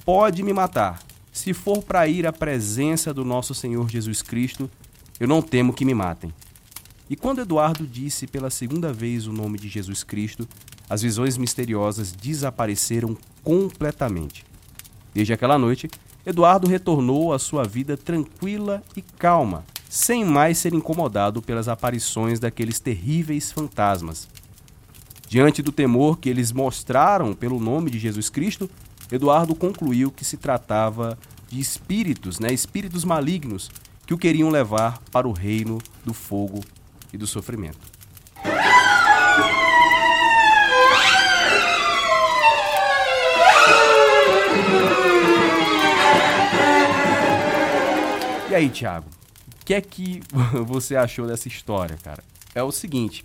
Pode 0.05 0.43
me 0.43 0.53
matar. 0.53 1.03
Se 1.33 1.55
for 1.55 1.83
para 1.83 2.07
ir 2.09 2.27
à 2.27 2.33
presença 2.33 3.15
do 3.15 3.25
nosso 3.25 3.55
Senhor 3.55 3.89
Jesus 3.89 4.21
Cristo, 4.21 4.71
eu 5.19 5.27
não 5.27 5.41
temo 5.41 5.73
que 5.73 5.87
me 5.87 5.95
matem. 5.95 6.31
E 7.09 7.17
quando 7.17 7.41
Eduardo 7.41 7.87
disse 7.87 8.27
pela 8.27 8.51
segunda 8.51 8.93
vez 8.93 9.27
o 9.27 9.33
nome 9.33 9.59
de 9.59 9.67
Jesus 9.67 10.05
Cristo, 10.05 10.47
as 10.91 11.03
visões 11.03 11.39
misteriosas 11.39 12.11
desapareceram 12.11 13.17
completamente. 13.45 14.45
Desde 15.15 15.33
aquela 15.33 15.57
noite, 15.57 15.89
Eduardo 16.27 16.67
retornou 16.67 17.33
à 17.33 17.39
sua 17.39 17.63
vida 17.63 17.97
tranquila 17.97 18.83
e 18.97 19.01
calma, 19.01 19.65
sem 19.89 20.25
mais 20.25 20.59
ser 20.59 20.75
incomodado 20.75 21.41
pelas 21.41 21.69
aparições 21.69 22.41
daqueles 22.41 22.81
terríveis 22.81 23.53
fantasmas. 23.53 24.29
Diante 25.29 25.63
do 25.63 25.71
temor 25.71 26.19
que 26.19 26.29
eles 26.29 26.51
mostraram 26.51 27.35
pelo 27.35 27.61
nome 27.61 27.89
de 27.89 27.99
Jesus 28.01 28.29
Cristo, 28.29 28.69
Eduardo 29.13 29.55
concluiu 29.55 30.11
que 30.11 30.25
se 30.25 30.37
tratava 30.37 31.17
de 31.49 31.61
espíritos, 31.61 32.41
né, 32.41 32.53
espíritos 32.53 33.05
malignos 33.05 33.71
que 34.07 34.15
o 34.15 34.19
queriam 34.19 34.51
levar 34.51 35.01
para 35.13 35.29
o 35.29 35.33
reino 35.33 35.79
do 36.05 36.13
fogo 36.13 36.61
e 37.13 37.17
do 37.17 37.29
sofrimento. 37.29 37.79
Aí, 48.61 48.69
Thiago, 48.69 49.09
o 49.09 49.65
que 49.65 49.75
é 49.75 49.81
que 49.81 50.23
você 50.67 50.95
achou 50.95 51.27
dessa 51.27 51.49
história, 51.49 51.97
cara? 52.03 52.23
É 52.55 52.63
o 52.63 52.71
seguinte, 52.71 53.25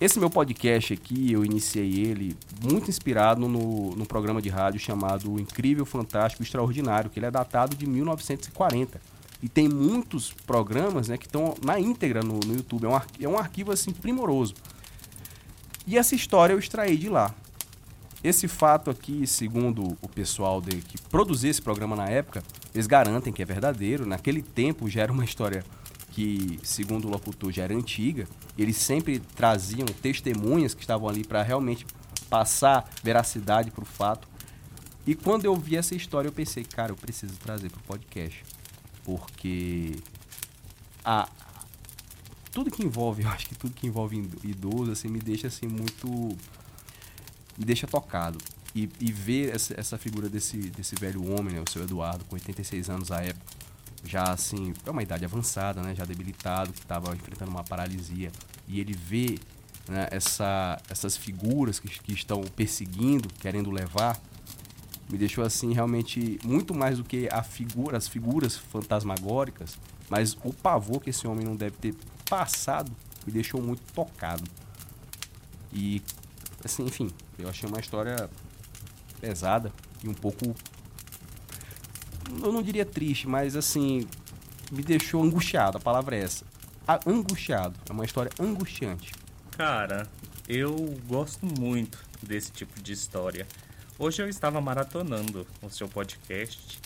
esse 0.00 0.18
meu 0.18 0.30
podcast 0.30 0.92
aqui, 0.92 1.32
eu 1.32 1.44
iniciei 1.44 2.06
ele 2.06 2.36
muito 2.62 2.88
inspirado 2.88 3.48
no, 3.48 3.96
no 3.96 4.06
programa 4.06 4.40
de 4.40 4.48
rádio 4.48 4.78
chamado 4.78 5.40
Incrível, 5.40 5.84
Fantástico, 5.84 6.42
Extraordinário, 6.42 7.10
que 7.10 7.18
ele 7.18 7.26
é 7.26 7.30
datado 7.30 7.76
de 7.76 7.86
1940. 7.86 9.00
E 9.42 9.48
tem 9.48 9.68
muitos 9.68 10.32
programas 10.32 11.08
né, 11.08 11.16
que 11.16 11.26
estão 11.26 11.54
na 11.64 11.80
íntegra 11.80 12.22
no, 12.22 12.38
no 12.38 12.54
YouTube. 12.54 12.84
É 12.84 12.88
um, 12.88 13.00
é 13.22 13.28
um 13.28 13.38
arquivo 13.38 13.72
assim 13.72 13.90
primoroso. 13.90 14.54
E 15.86 15.98
essa 15.98 16.14
história 16.14 16.52
eu 16.52 16.58
extraí 16.58 16.96
de 16.96 17.08
lá. 17.08 17.34
Esse 18.22 18.46
fato 18.46 18.90
aqui, 18.90 19.26
segundo 19.26 19.96
o 20.02 20.08
pessoal 20.08 20.60
de, 20.60 20.76
que 20.76 21.00
produziu 21.08 21.50
esse 21.50 21.62
programa 21.62 21.96
na 21.96 22.06
época, 22.06 22.42
eles 22.74 22.86
garantem 22.86 23.32
que 23.32 23.42
é 23.42 23.44
verdadeiro. 23.44 24.06
Naquele 24.06 24.42
tempo 24.42 24.88
já 24.88 25.02
era 25.02 25.12
uma 25.12 25.24
história 25.24 25.64
que, 26.10 26.58
segundo 26.62 27.06
o 27.06 27.10
locutor, 27.10 27.52
já 27.52 27.64
era 27.64 27.74
antiga. 27.74 28.28
Eles 28.56 28.76
sempre 28.76 29.18
traziam 29.18 29.86
testemunhas 29.86 30.74
que 30.74 30.80
estavam 30.80 31.08
ali 31.08 31.24
para 31.24 31.42
realmente 31.42 31.86
passar 32.28 32.88
veracidade 33.02 33.70
para 33.70 33.82
o 33.82 33.86
fato. 33.86 34.28
E 35.06 35.14
quando 35.14 35.44
eu 35.44 35.56
vi 35.56 35.76
essa 35.76 35.94
história, 35.94 36.28
eu 36.28 36.32
pensei, 36.32 36.64
cara, 36.64 36.92
eu 36.92 36.96
preciso 36.96 37.34
trazer 37.34 37.70
para 37.70 37.80
o 37.80 37.82
podcast. 37.84 38.44
Porque 39.04 39.96
a, 41.04 41.28
tudo 42.52 42.70
que 42.70 42.84
envolve, 42.84 43.22
eu 43.24 43.28
acho 43.28 43.46
que 43.46 43.54
tudo 43.54 43.74
que 43.74 43.86
envolve 43.86 44.28
idoso, 44.44 44.92
assim, 44.92 45.08
me 45.08 45.18
deixa 45.18 45.48
assim 45.48 45.66
muito 45.66 46.08
me 47.56 47.64
deixa 47.64 47.86
tocado. 47.86 48.38
E, 48.74 48.88
e 49.00 49.10
ver 49.12 49.54
essa, 49.54 49.74
essa, 49.78 49.98
figura 49.98 50.28
desse, 50.28 50.56
desse 50.56 50.94
velho 50.94 51.32
homem, 51.32 51.54
né, 51.54 51.60
o 51.60 51.70
seu 51.70 51.82
Eduardo, 51.82 52.24
com 52.24 52.36
86 52.36 52.88
anos 52.88 53.10
à 53.10 53.20
época, 53.20 53.44
já 54.04 54.22
assim, 54.22 54.72
é 54.86 54.90
uma 54.90 55.02
idade 55.02 55.24
avançada, 55.24 55.82
né, 55.82 55.94
já 55.94 56.04
debilitado, 56.04 56.72
que 56.72 56.78
estava 56.78 57.14
enfrentando 57.14 57.50
uma 57.50 57.64
paralisia, 57.64 58.30
e 58.68 58.78
ele 58.78 58.94
vê 58.94 59.38
né, 59.88 60.06
essa, 60.10 60.80
essas 60.88 61.16
figuras 61.16 61.80
que, 61.80 61.88
que 61.88 62.12
estão 62.12 62.42
perseguindo, 62.42 63.28
querendo 63.40 63.70
levar, 63.70 64.20
me 65.10 65.18
deixou 65.18 65.44
assim 65.44 65.72
realmente 65.74 66.38
muito 66.44 66.72
mais 66.72 66.98
do 66.98 67.04
que 67.04 67.28
a 67.32 67.42
figura, 67.42 67.98
as 67.98 68.06
figuras 68.06 68.56
fantasmagóricas, 68.56 69.76
mas 70.08 70.36
o 70.44 70.52
pavor 70.52 71.00
que 71.00 71.10
esse 71.10 71.26
homem 71.26 71.44
não 71.44 71.56
deve 71.56 71.76
ter 71.76 71.94
passado 72.28 72.92
me 73.26 73.32
deixou 73.32 73.60
muito 73.60 73.82
tocado. 73.92 74.44
E 75.72 76.00
assim, 76.64 76.84
enfim, 76.84 77.10
eu 77.38 77.48
achei 77.48 77.68
uma 77.68 77.80
história 77.80 78.30
pesada 79.20 79.72
e 80.02 80.08
um 80.08 80.14
pouco. 80.14 80.54
Eu 82.42 82.52
não 82.52 82.62
diria 82.62 82.84
triste, 82.84 83.28
mas 83.28 83.56
assim, 83.56 84.06
me 84.70 84.82
deixou 84.82 85.22
angustiado. 85.22 85.76
A 85.76 85.80
palavra 85.80 86.16
é 86.16 86.22
essa. 86.22 86.44
Angustiado. 87.06 87.78
É 87.88 87.92
uma 87.92 88.04
história 88.04 88.30
angustiante. 88.40 89.12
Cara, 89.56 90.08
eu 90.48 90.74
gosto 91.06 91.44
muito 91.44 91.98
desse 92.22 92.50
tipo 92.50 92.80
de 92.80 92.92
história. 92.92 93.46
Hoje 93.98 94.22
eu 94.22 94.28
estava 94.28 94.60
maratonando 94.60 95.46
o 95.62 95.68
seu 95.68 95.88
podcast 95.88 96.80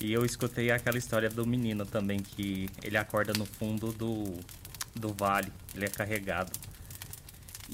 e 0.00 0.12
eu 0.12 0.24
escutei 0.24 0.70
aquela 0.70 0.96
história 0.96 1.28
do 1.28 1.46
menino 1.46 1.84
também 1.84 2.20
que 2.20 2.68
ele 2.82 2.96
acorda 2.96 3.32
no 3.32 3.44
fundo 3.44 3.92
do, 3.92 4.34
do 4.94 5.12
vale, 5.12 5.52
ele 5.74 5.84
é 5.84 5.88
carregado. 5.88 6.52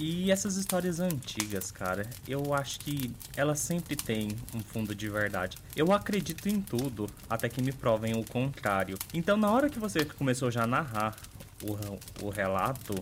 E 0.00 0.31
essas 0.31 0.57
histórias 0.57 1.00
antigas, 1.00 1.73
cara, 1.73 2.07
eu 2.28 2.55
acho 2.55 2.78
que 2.78 3.12
elas 3.37 3.59
sempre 3.59 3.97
têm 3.97 4.28
um 4.55 4.61
fundo 4.61 4.95
de 4.95 5.09
verdade. 5.09 5.59
Eu 5.75 5.93
acredito 5.93 6.49
em 6.49 6.61
tudo, 6.61 7.11
até 7.28 7.49
que 7.49 7.61
me 7.61 7.73
provem 7.73 8.17
o 8.17 8.25
contrário. 8.25 8.97
Então, 9.12 9.37
na 9.37 9.50
hora 9.50 9.69
que 9.69 9.81
você 9.81 10.05
começou 10.05 10.52
já 10.52 10.62
a 10.62 10.67
narrar 10.69 11.17
o, 11.64 12.25
o 12.25 12.31
relato, 12.31 12.95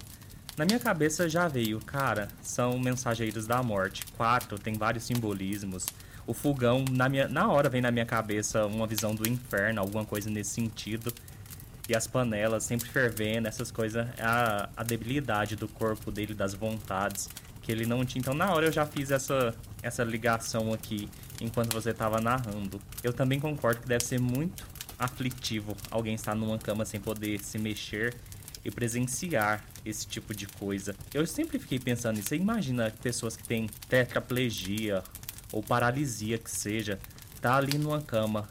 Na 0.57 0.65
minha 0.65 0.79
cabeça 0.79 1.29
já 1.29 1.47
veio, 1.47 1.79
cara, 1.81 2.29
são 2.41 2.79
mensageiros 2.79 3.47
da 3.47 3.63
morte. 3.63 4.07
Quatro 4.17 4.59
tem 4.59 4.73
vários 4.73 5.05
simbolismos. 5.05 5.85
O 6.27 6.33
fogão, 6.33 6.83
na, 6.91 7.11
minha, 7.11 7.29
na 7.29 7.53
hora 7.53 7.69
vem 7.69 7.83
na 7.83 7.91
minha 7.91 8.07
cabeça 8.07 8.65
uma 8.65 8.87
visão 8.87 9.15
do 9.15 9.29
inferno, 9.29 9.81
alguma 9.83 10.07
coisa 10.07 10.31
nesse 10.31 10.53
sentido. 10.53 11.13
E 11.89 11.95
as 11.95 12.07
panelas 12.07 12.65
sempre 12.65 12.89
fervendo, 12.89 13.47
essas 13.47 13.71
coisas, 13.71 14.07
a, 14.19 14.69
a 14.77 14.83
debilidade 14.83 15.55
do 15.55 15.69
corpo 15.69 16.11
dele, 16.11 16.35
das 16.35 16.53
vontades 16.55 17.29
que 17.63 17.71
ele 17.73 17.87
não 17.87 18.05
tinha. 18.05 18.21
Então, 18.21 18.35
na 18.35 18.53
hora 18.53 18.67
eu 18.67 18.73
já 18.73 18.87
fiz 18.87 19.11
essa, 19.11 19.55
essa 19.83 20.05
ligação 20.05 20.73
aqui 20.73 21.09
enquanto 21.41 21.73
você 21.73 21.91
estava 21.91 22.21
narrando. 22.21 22.81
Eu 23.03 23.13
também 23.13 23.41
concordo 23.41 23.81
que 23.81 23.89
deve 23.89 24.05
ser 24.05 24.21
muito 24.21 24.65
aflitivo 24.99 25.77
alguém 25.91 26.15
estar 26.15 26.35
numa 26.35 26.59
cama 26.59 26.85
sem 26.85 27.01
poder 27.01 27.41
se 27.41 27.59
mexer 27.59 28.15
e 28.65 28.71
presenciar 28.71 29.65
esse 29.85 30.07
tipo 30.07 30.35
de 30.35 30.47
coisa. 30.47 30.95
Eu 31.15 31.27
sempre 31.27 31.59
fiquei 31.59 31.79
pensando 31.79 32.17
nisso. 32.17 32.31
Você 32.31 32.37
imagina 32.37 32.93
pessoas 33.03 33.37
que 33.37 33.45
têm 33.45 33.69
tetraplegia 33.89 35.03
ou 35.53 35.63
paralisia 35.63 36.39
que 36.39 36.51
seja, 36.51 36.99
tá 37.41 37.57
ali 37.57 37.79
numa 37.79 38.03
cama 38.03 38.49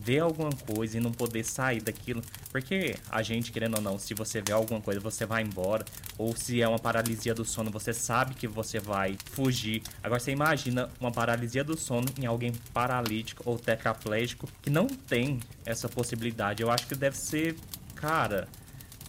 ver 0.00 0.20
alguma 0.20 0.50
coisa 0.50 0.96
e 0.96 1.00
não 1.00 1.12
poder 1.12 1.44
sair 1.44 1.80
daquilo. 1.80 2.22
Porque 2.50 2.96
a 3.10 3.22
gente, 3.22 3.52
querendo 3.52 3.76
ou 3.76 3.80
não, 3.80 3.98
se 3.98 4.14
você 4.14 4.40
vê 4.40 4.52
alguma 4.52 4.80
coisa, 4.80 5.00
você 5.00 5.26
vai 5.26 5.42
embora. 5.42 5.84
Ou 6.18 6.36
se 6.36 6.60
é 6.62 6.68
uma 6.68 6.78
paralisia 6.78 7.34
do 7.34 7.44
sono, 7.44 7.70
você 7.70 7.92
sabe 7.92 8.34
que 8.34 8.46
você 8.46 8.78
vai 8.78 9.16
fugir. 9.32 9.82
Agora 10.02 10.20
você 10.20 10.32
imagina 10.32 10.88
uma 11.00 11.12
paralisia 11.12 11.64
do 11.64 11.76
sono 11.76 12.06
em 12.20 12.26
alguém 12.26 12.52
paralítico 12.72 13.42
ou 13.46 13.58
tetraplégico 13.58 14.48
que 14.60 14.70
não 14.70 14.86
tem 14.86 15.40
essa 15.64 15.88
possibilidade. 15.88 16.62
Eu 16.62 16.70
acho 16.70 16.86
que 16.86 16.94
deve 16.94 17.16
ser, 17.16 17.56
cara, 17.94 18.48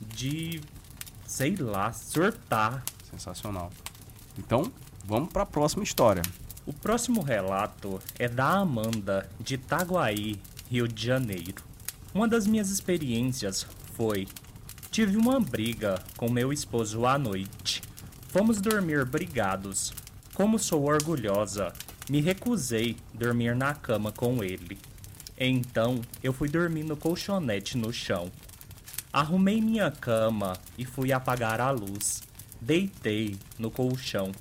de 0.01 0.61
sei 1.25 1.55
lá, 1.55 1.91
surtar. 1.91 2.83
Sensacional. 3.09 3.71
Então, 4.37 4.71
vamos 5.03 5.33
para 5.33 5.43
a 5.43 5.45
próxima 5.45 5.83
história. 5.83 6.21
O 6.65 6.71
próximo 6.71 7.21
relato 7.21 7.99
é 8.17 8.27
da 8.27 8.59
Amanda, 8.59 9.27
de 9.39 9.55
Itaguaí, 9.55 10.39
Rio 10.73 10.87
de 10.87 11.05
Janeiro. 11.05 11.63
Uma 12.15 12.27
das 12.27 12.47
minhas 12.47 12.71
experiências 12.71 13.63
foi: 13.93 14.27
tive 14.89 15.15
uma 15.15 15.39
briga 15.39 16.03
com 16.17 16.31
meu 16.31 16.51
esposo 16.51 17.05
à 17.05 17.15
noite. 17.15 17.83
Fomos 18.29 18.59
dormir 18.59 19.05
brigados. 19.05 19.93
Como 20.33 20.57
sou 20.57 20.85
orgulhosa, 20.85 21.71
me 22.09 22.21
recusei 22.21 22.97
dormir 23.13 23.55
na 23.55 23.75
cama 23.75 24.11
com 24.11 24.43
ele. 24.43 24.79
Então 25.37 26.01
eu 26.23 26.33
fui 26.33 26.49
dormir 26.49 26.85
no 26.85 26.97
colchonete 26.97 27.77
no 27.77 27.93
chão. 27.93 28.31
Arrumei 29.11 29.61
minha 29.61 29.91
cama 29.91 30.57
e 30.75 30.85
fui 30.85 31.13
apagar 31.13 31.61
a 31.61 31.69
luz. 31.69 32.23
Deitei 32.59 33.37
no 33.59 33.69
colchão. 33.69 34.31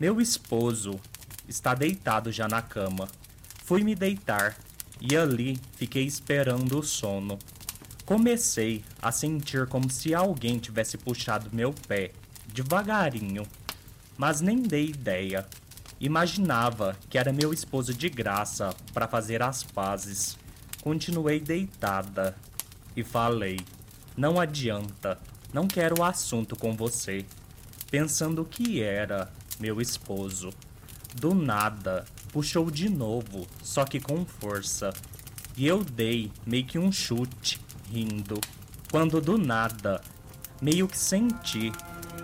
Meu 0.00 0.22
esposo 0.22 0.98
está 1.46 1.74
deitado 1.74 2.32
já 2.32 2.48
na 2.48 2.62
cama. 2.62 3.06
Fui 3.62 3.84
me 3.84 3.94
deitar 3.94 4.56
e 5.00 5.16
ali 5.16 5.58
fiquei 5.76 6.04
esperando 6.04 6.78
o 6.78 6.82
sono. 6.82 7.38
Comecei 8.04 8.84
a 9.00 9.10
sentir 9.10 9.66
como 9.66 9.88
se 9.88 10.14
alguém 10.14 10.58
tivesse 10.58 10.98
puxado 10.98 11.48
meu 11.52 11.72
pé, 11.86 12.10
devagarinho, 12.48 13.44
mas 14.16 14.40
nem 14.40 14.60
dei 14.60 14.86
ideia. 14.86 15.46
Imaginava 16.00 16.96
que 17.08 17.18
era 17.18 17.32
meu 17.32 17.52
esposo 17.52 17.94
de 17.94 18.08
graça 18.08 18.74
para 18.92 19.06
fazer 19.06 19.42
as 19.42 19.62
pazes. 19.62 20.36
Continuei 20.82 21.38
deitada 21.40 22.34
e 22.96 23.04
falei: 23.04 23.60
Não 24.16 24.40
adianta, 24.40 25.18
não 25.52 25.68
quero 25.68 26.02
assunto 26.02 26.56
com 26.56 26.74
você. 26.74 27.24
Pensando 27.90 28.44
que 28.44 28.82
era 28.82 29.30
meu 29.58 29.80
esposo. 29.80 30.50
Do 31.14 31.34
nada, 31.34 32.04
puxou 32.32 32.70
de 32.70 32.88
novo, 32.88 33.46
só 33.62 33.84
que 33.84 34.00
com 34.00 34.24
força. 34.24 34.92
E 35.56 35.66
eu 35.66 35.84
dei 35.84 36.30
meio 36.46 36.64
que 36.64 36.78
um 36.78 36.90
chute, 36.90 37.60
rindo. 37.90 38.40
Quando 38.90 39.20
do 39.20 39.36
nada, 39.36 40.00
meio 40.60 40.88
que 40.88 40.98
senti 40.98 41.72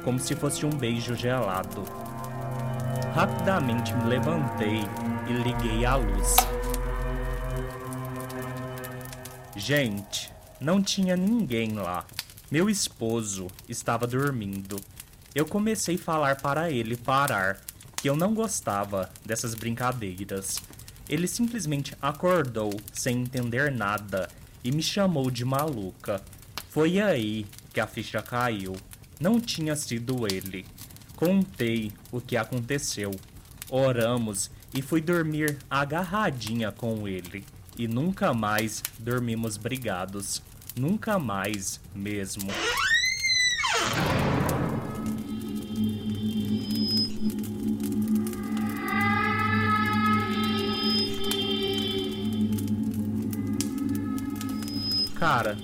como 0.04 0.18
se 0.18 0.34
fosse 0.34 0.64
um 0.64 0.70
beijo 0.70 1.14
gelado. 1.14 1.82
Rapidamente 3.14 3.92
me 3.94 4.04
levantei 4.04 4.80
e 5.28 5.32
liguei 5.32 5.84
a 5.84 5.96
luz. 5.96 6.36
Gente, 9.56 10.32
não 10.60 10.82
tinha 10.82 11.16
ninguém 11.16 11.72
lá. 11.72 12.04
Meu 12.50 12.70
esposo 12.70 13.48
estava 13.68 14.06
dormindo. 14.06 14.76
Eu 15.34 15.44
comecei 15.44 15.96
a 15.96 15.98
falar 15.98 16.36
para 16.36 16.70
ele 16.70 16.96
parar, 16.96 17.58
que 18.06 18.10
eu 18.10 18.14
não 18.14 18.32
gostava 18.32 19.10
dessas 19.24 19.52
brincadeiras. 19.52 20.62
Ele 21.08 21.26
simplesmente 21.26 21.92
acordou 22.00 22.70
sem 22.92 23.22
entender 23.22 23.72
nada 23.72 24.28
e 24.62 24.70
me 24.70 24.80
chamou 24.80 25.28
de 25.28 25.44
maluca. 25.44 26.22
Foi 26.70 27.00
aí 27.00 27.44
que 27.72 27.80
a 27.80 27.86
ficha 27.88 28.22
caiu. 28.22 28.76
Não 29.18 29.40
tinha 29.40 29.74
sido 29.74 30.24
ele. 30.24 30.64
Contei 31.16 31.90
o 32.12 32.20
que 32.20 32.36
aconteceu. 32.36 33.10
Oramos 33.68 34.52
e 34.72 34.80
fui 34.80 35.00
dormir 35.00 35.58
agarradinha 35.68 36.70
com 36.70 37.08
ele. 37.08 37.44
E 37.76 37.88
nunca 37.88 38.32
mais 38.32 38.84
dormimos 39.00 39.56
brigados. 39.56 40.40
Nunca 40.76 41.18
mais 41.18 41.80
mesmo. 41.92 42.52
Cara, 55.18 55.56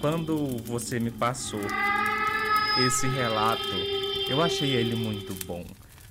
quando 0.00 0.58
você 0.64 0.98
me 0.98 1.10
passou 1.10 1.60
esse 2.86 3.06
relato, 3.06 3.68
eu 4.28 4.42
achei 4.42 4.70
ele 4.74 4.96
muito 4.96 5.34
bom. 5.46 5.64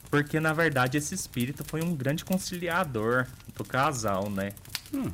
Porque 0.10 0.40
na 0.40 0.54
verdade 0.54 0.98
esse 0.98 1.14
espírito 1.14 1.66
foi 1.66 1.84
um 1.84 1.94
grande 1.94 2.24
conciliador 2.24 3.28
do 3.56 3.66
casal, 3.66 4.30
né? 4.30 4.54
Hum. 4.94 5.12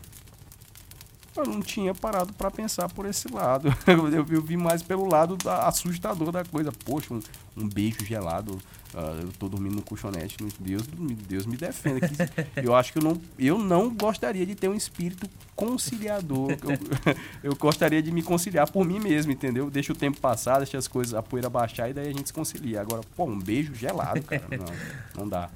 Eu 1.35 1.45
não 1.45 1.61
tinha 1.61 1.95
parado 1.95 2.31
para 2.33 2.51
pensar 2.51 2.87
por 2.89 3.07
esse 3.07 3.27
lado. 3.27 3.73
Eu, 3.87 4.41
vi 4.41 4.55
mais 4.55 4.83
pelo 4.83 5.07
lado 5.07 5.35
da, 5.35 5.67
assustador 5.67 6.31
da 6.31 6.45
coisa. 6.45 6.71
Poxa, 6.71 7.11
um, 7.11 7.19
um 7.55 7.67
beijo 7.67 8.05
gelado. 8.05 8.59
Uh, 8.93 9.21
eu 9.23 9.31
tô 9.39 9.49
dormindo 9.49 9.75
no 9.75 9.81
colchonete. 9.81 10.37
Deus, 10.59 10.83
Deus 11.27 11.45
me 11.45 11.57
defenda. 11.57 12.09
eu 12.55 12.75
acho 12.75 12.93
que 12.93 12.99
eu 12.99 13.03
não, 13.03 13.21
eu 13.39 13.57
não 13.57 13.93
gostaria 13.93 14.45
de 14.45 14.53
ter 14.53 14.67
um 14.67 14.75
espírito 14.75 15.27
conciliador. 15.55 16.51
Eu, 16.51 17.15
eu 17.51 17.55
gostaria 17.55 18.01
de 18.01 18.11
me 18.11 18.21
conciliar 18.21 18.69
por 18.69 18.85
mim 18.85 18.99
mesmo, 18.99 19.31
entendeu? 19.31 19.69
Deixa 19.69 19.91
o 19.91 19.95
tempo 19.95 20.19
passar, 20.19 20.57
deixa 20.57 20.77
as 20.77 20.87
coisas, 20.87 21.13
a 21.13 21.23
poeira 21.23 21.49
baixar 21.49 21.89
e 21.89 21.93
daí 21.93 22.09
a 22.09 22.13
gente 22.13 22.27
se 22.27 22.33
concilia. 22.33 22.81
Agora, 22.81 23.01
pô, 23.15 23.25
um 23.25 23.39
beijo 23.39 23.73
gelado, 23.73 24.21
cara. 24.23 24.43
Não, 24.51 25.21
não 25.23 25.29
dá. 25.29 25.49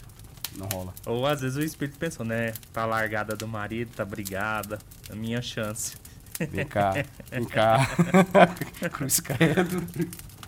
Não 0.55 0.67
rola. 0.67 0.93
Ou 1.05 1.25
às 1.25 1.41
vezes 1.41 1.57
o 1.57 1.61
espírito 1.61 1.99
pensou, 1.99 2.25
né? 2.25 2.53
Tá 2.73 2.85
largada 2.85 3.35
do 3.35 3.47
marido, 3.47 3.91
tá 3.95 4.03
brigada. 4.03 4.79
A 5.11 5.15
minha 5.15 5.41
chance. 5.41 5.95
Vem 6.39 6.65
cá, 6.65 6.93
vem 7.31 7.45
cá. 7.45 7.87
Cruz 8.93 9.19
credo. 9.19 9.87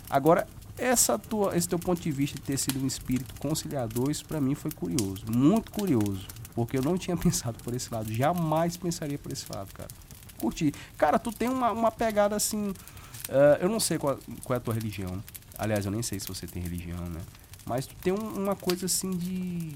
Agora, 0.10 0.48
essa 0.80 1.18
tua, 1.18 1.56
esse 1.56 1.68
teu 1.68 1.80
ponto 1.80 2.02
de 2.02 2.12
vista 2.12 2.38
de 2.38 2.42
ter 2.42 2.58
sido 2.58 2.82
um 2.82 2.88
espírito 2.88 3.34
conciliador, 3.40 4.10
isso 4.10 4.26
para 4.26 4.40
mim 4.40 4.56
foi 4.56 4.72
curioso, 4.72 5.26
muito 5.30 5.72
curioso, 5.72 6.26
porque 6.56 6.78
eu 6.78 6.82
não 6.82 6.98
tinha 6.98 7.16
pensado 7.18 7.62
por 7.64 7.74
esse 7.74 7.94
lado, 7.94 8.12
jamais 8.14 8.78
pensaria 8.78 9.18
por 9.18 9.32
esse 9.32 9.46
lado, 9.52 9.72
cara. 9.74 9.90
Curti. 10.38 10.74
Cara, 10.98 11.20
tu 11.20 11.32
tem 11.32 11.50
uma, 11.50 11.72
uma 11.72 11.92
pegada 11.92 12.36
assim, 12.36 12.70
uh, 12.70 13.58
eu 13.60 13.68
não 13.68 13.80
sei 13.80 13.98
qual, 13.98 14.18
qual 14.44 14.56
é 14.56 14.58
a 14.58 14.62
tua 14.62 14.74
religião, 14.74 15.22
aliás, 15.58 15.86
eu 15.86 15.92
nem 15.92 16.02
sei 16.02 16.20
se 16.20 16.28
você 16.28 16.48
tem 16.48 16.64
religião, 16.64 17.06
né? 17.10 17.20
Mas 17.66 17.86
tu 17.86 17.96
tem 17.96 18.14
um, 18.14 18.44
uma 18.44 18.56
coisa 18.56 18.86
assim 18.86 19.12
de, 19.12 19.76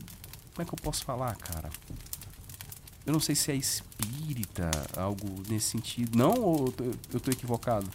como 0.54 0.62
é 0.62 0.66
que 0.66 0.74
eu 0.74 0.80
posso 0.82 1.04
falar, 1.04 1.36
cara? 1.36 1.70
Eu 3.06 3.12
não 3.12 3.20
sei 3.20 3.36
se 3.36 3.52
é 3.52 3.56
espírita, 3.56 4.72
algo 4.96 5.28
nesse 5.50 5.68
sentido. 5.68 6.18
Não 6.18 6.34
ou 6.34 6.74
eu 7.14 7.20
tô 7.20 7.32
equivocado? 7.32 7.90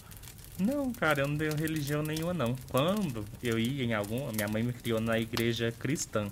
Não, 0.58 0.92
cara, 0.92 1.20
eu 1.20 1.28
não 1.28 1.38
tenho 1.38 1.54
religião 1.54 2.02
nenhuma, 2.02 2.34
não. 2.34 2.56
Quando 2.68 3.24
eu 3.42 3.58
ia 3.58 3.84
em 3.84 3.94
algum, 3.94 4.30
minha 4.32 4.48
mãe 4.48 4.62
me 4.62 4.72
criou 4.72 5.00
na 5.00 5.18
igreja 5.18 5.70
cristã. 5.70 6.28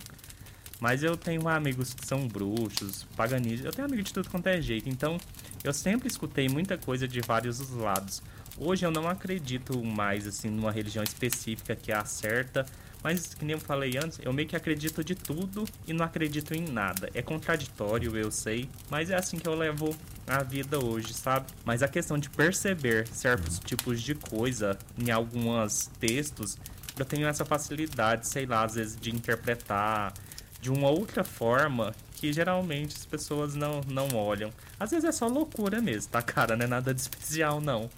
Mas 0.81 1.03
eu 1.03 1.17
tenho 1.17 1.49
amigos 1.49 1.95
que 1.95 2.05
são 2.05 2.27
bruxos, 2.27 3.05
paganistas, 3.17 3.65
eu 3.65 3.73
tenho 3.73 3.87
amigos 3.87 4.07
de 4.07 4.12
tudo 4.12 4.29
quanto 4.29 4.49
é 4.49 4.61
jeito. 4.61 4.89
Então, 4.89 5.17
eu 5.65 5.73
sempre 5.73 6.09
escutei 6.09 6.49
muita 6.49 6.77
coisa 6.77 7.07
de 7.07 7.21
vários 7.21 7.71
lados. 7.71 8.21
Hoje 8.59 8.85
eu 8.85 8.91
não 8.91 9.09
acredito 9.09 9.83
mais, 9.85 10.27
assim, 10.27 10.51
numa 10.51 10.73
religião 10.73 11.05
específica 11.05 11.77
que 11.77 11.93
é 11.93 11.95
a 11.95 12.05
certa. 12.05 12.67
Mas, 13.03 13.35
que 13.35 13.45
nem 13.45 13.55
eu 13.55 13.61
falei 13.61 13.97
antes, 13.97 14.19
eu 14.23 14.33
meio 14.33 14.49
que 14.49 14.57
acredito 14.57 15.05
de 15.05 15.15
tudo 15.15 15.65
e 15.87 15.93
não 15.93 16.05
acredito 16.05 16.53
em 16.53 16.62
nada. 16.62 17.09
É 17.15 17.23
contraditório, 17.23 18.17
eu 18.17 18.31
sei, 18.33 18.69
mas 18.91 19.11
é 19.11 19.15
assim 19.15 19.39
que 19.39 19.49
eu 19.49 19.55
levo 19.55 19.97
a 20.27 20.43
vida 20.43 20.83
hoje, 20.83 21.15
sabe? 21.15 21.47
Mas 21.65 21.83
a 21.83 21.89
questão 21.89 22.19
de 22.19 22.29
perceber 22.29 23.07
certos 23.09 23.59
tipos 23.59 24.03
de 24.03 24.15
coisa 24.15 24.79
em 24.99 25.11
alguns 25.11 25.89
textos 26.01 26.59
eu 26.99 27.05
tenho 27.05 27.27
essa 27.27 27.45
facilidade, 27.45 28.27
sei 28.27 28.47
lá, 28.47 28.65
às 28.65 28.75
vezes 28.75 28.97
de 28.99 29.15
interpretar 29.15 30.15
de 30.61 30.71
uma 30.71 30.89
outra 30.89 31.23
forma 31.23 31.95
que 32.15 32.33
geralmente 32.33 32.97
as 32.97 33.05
pessoas 33.05 33.55
não, 33.55 33.83
não 33.87 34.09
olham. 34.17 34.51
Às 34.81 34.91
vezes 34.91 35.05
é 35.05 35.12
só 35.12 35.27
loucura 35.27 35.81
mesmo, 35.83 36.11
tá, 36.11 36.23
cara? 36.23 36.57
Não 36.57 36.65
é 36.65 36.69
nada 36.69 36.95
de 36.95 37.01
especial, 37.01 37.61
não. 37.61 37.91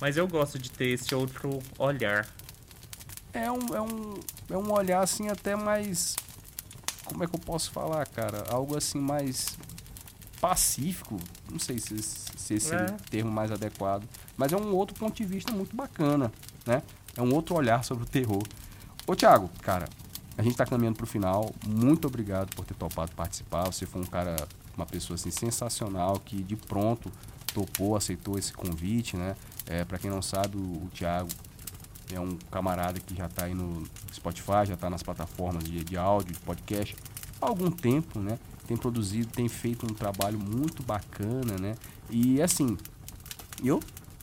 Mas 0.00 0.16
eu 0.16 0.26
gosto 0.26 0.58
de 0.58 0.70
ter 0.70 0.88
esse 0.88 1.14
outro 1.14 1.60
olhar. 1.78 2.26
É 3.32 3.50
um, 3.50 3.74
é 3.74 3.80
um, 3.80 4.14
é 4.50 4.56
um 4.56 4.72
olhar 4.72 5.02
assim 5.02 5.28
até 5.28 5.54
mais. 5.54 6.16
Como 7.04 7.22
é 7.22 7.26
que 7.28 7.36
eu 7.36 7.40
posso 7.40 7.70
falar, 7.70 8.06
cara? 8.08 8.44
Algo 8.48 8.76
assim 8.76 8.98
mais 8.98 9.56
pacífico. 10.40 11.16
Não 11.50 11.58
sei 11.58 11.78
se, 11.78 11.98
se 12.02 12.54
esse 12.54 12.74
é. 12.74 12.78
é 12.78 12.84
o 12.86 13.10
termo 13.10 13.30
mais 13.30 13.50
adequado. 13.50 14.04
Mas 14.36 14.52
é 14.52 14.56
um 14.56 14.74
outro 14.74 14.94
ponto 14.96 15.16
de 15.16 15.24
vista 15.24 15.52
muito 15.52 15.76
bacana, 15.76 16.32
né? 16.66 16.82
É 17.16 17.22
um 17.22 17.34
outro 17.34 17.54
olhar 17.54 17.84
sobre 17.84 18.04
o 18.04 18.06
terror. 18.06 18.42
Ô, 19.06 19.14
Thiago, 19.14 19.50
cara, 19.62 19.88
a 20.38 20.42
gente 20.42 20.52
está 20.52 20.64
caminhando 20.64 20.96
para 20.96 21.04
o 21.04 21.06
final. 21.06 21.52
Muito 21.66 22.06
obrigado 22.06 22.54
por 22.54 22.64
ter 22.64 22.74
topado 22.74 23.12
participar. 23.12 23.66
Você 23.66 23.84
foi 23.86 24.00
um 24.00 24.06
cara, 24.06 24.36
uma 24.76 24.86
pessoa 24.86 25.16
assim 25.16 25.30
sensacional 25.30 26.18
que 26.20 26.42
de 26.42 26.56
pronto 26.56 27.10
topou, 27.52 27.96
aceitou 27.96 28.38
esse 28.38 28.52
convite, 28.52 29.16
né? 29.16 29.36
É, 29.66 29.84
para 29.84 29.98
quem 29.98 30.10
não 30.10 30.22
sabe, 30.22 30.56
o, 30.56 30.60
o 30.60 30.90
Thiago 30.94 31.28
é 32.12 32.18
um 32.18 32.36
camarada 32.50 32.98
que 33.00 33.14
já 33.14 33.26
está 33.26 33.44
aí 33.44 33.54
no 33.54 33.84
Spotify, 34.12 34.66
já 34.66 34.74
está 34.74 34.88
nas 34.88 35.02
plataformas 35.02 35.64
de, 35.64 35.84
de 35.84 35.96
áudio, 35.96 36.32
de 36.32 36.40
podcast 36.40 36.96
há 37.40 37.46
algum 37.46 37.70
tempo, 37.70 38.18
né? 38.18 38.38
Tem 38.70 38.76
produzido, 38.76 39.32
tem 39.32 39.48
feito 39.48 39.84
um 39.84 39.92
trabalho 39.92 40.38
muito 40.38 40.80
bacana, 40.84 41.58
né? 41.60 41.74
E 42.08 42.40
assim, 42.40 42.78
eu 43.64 43.80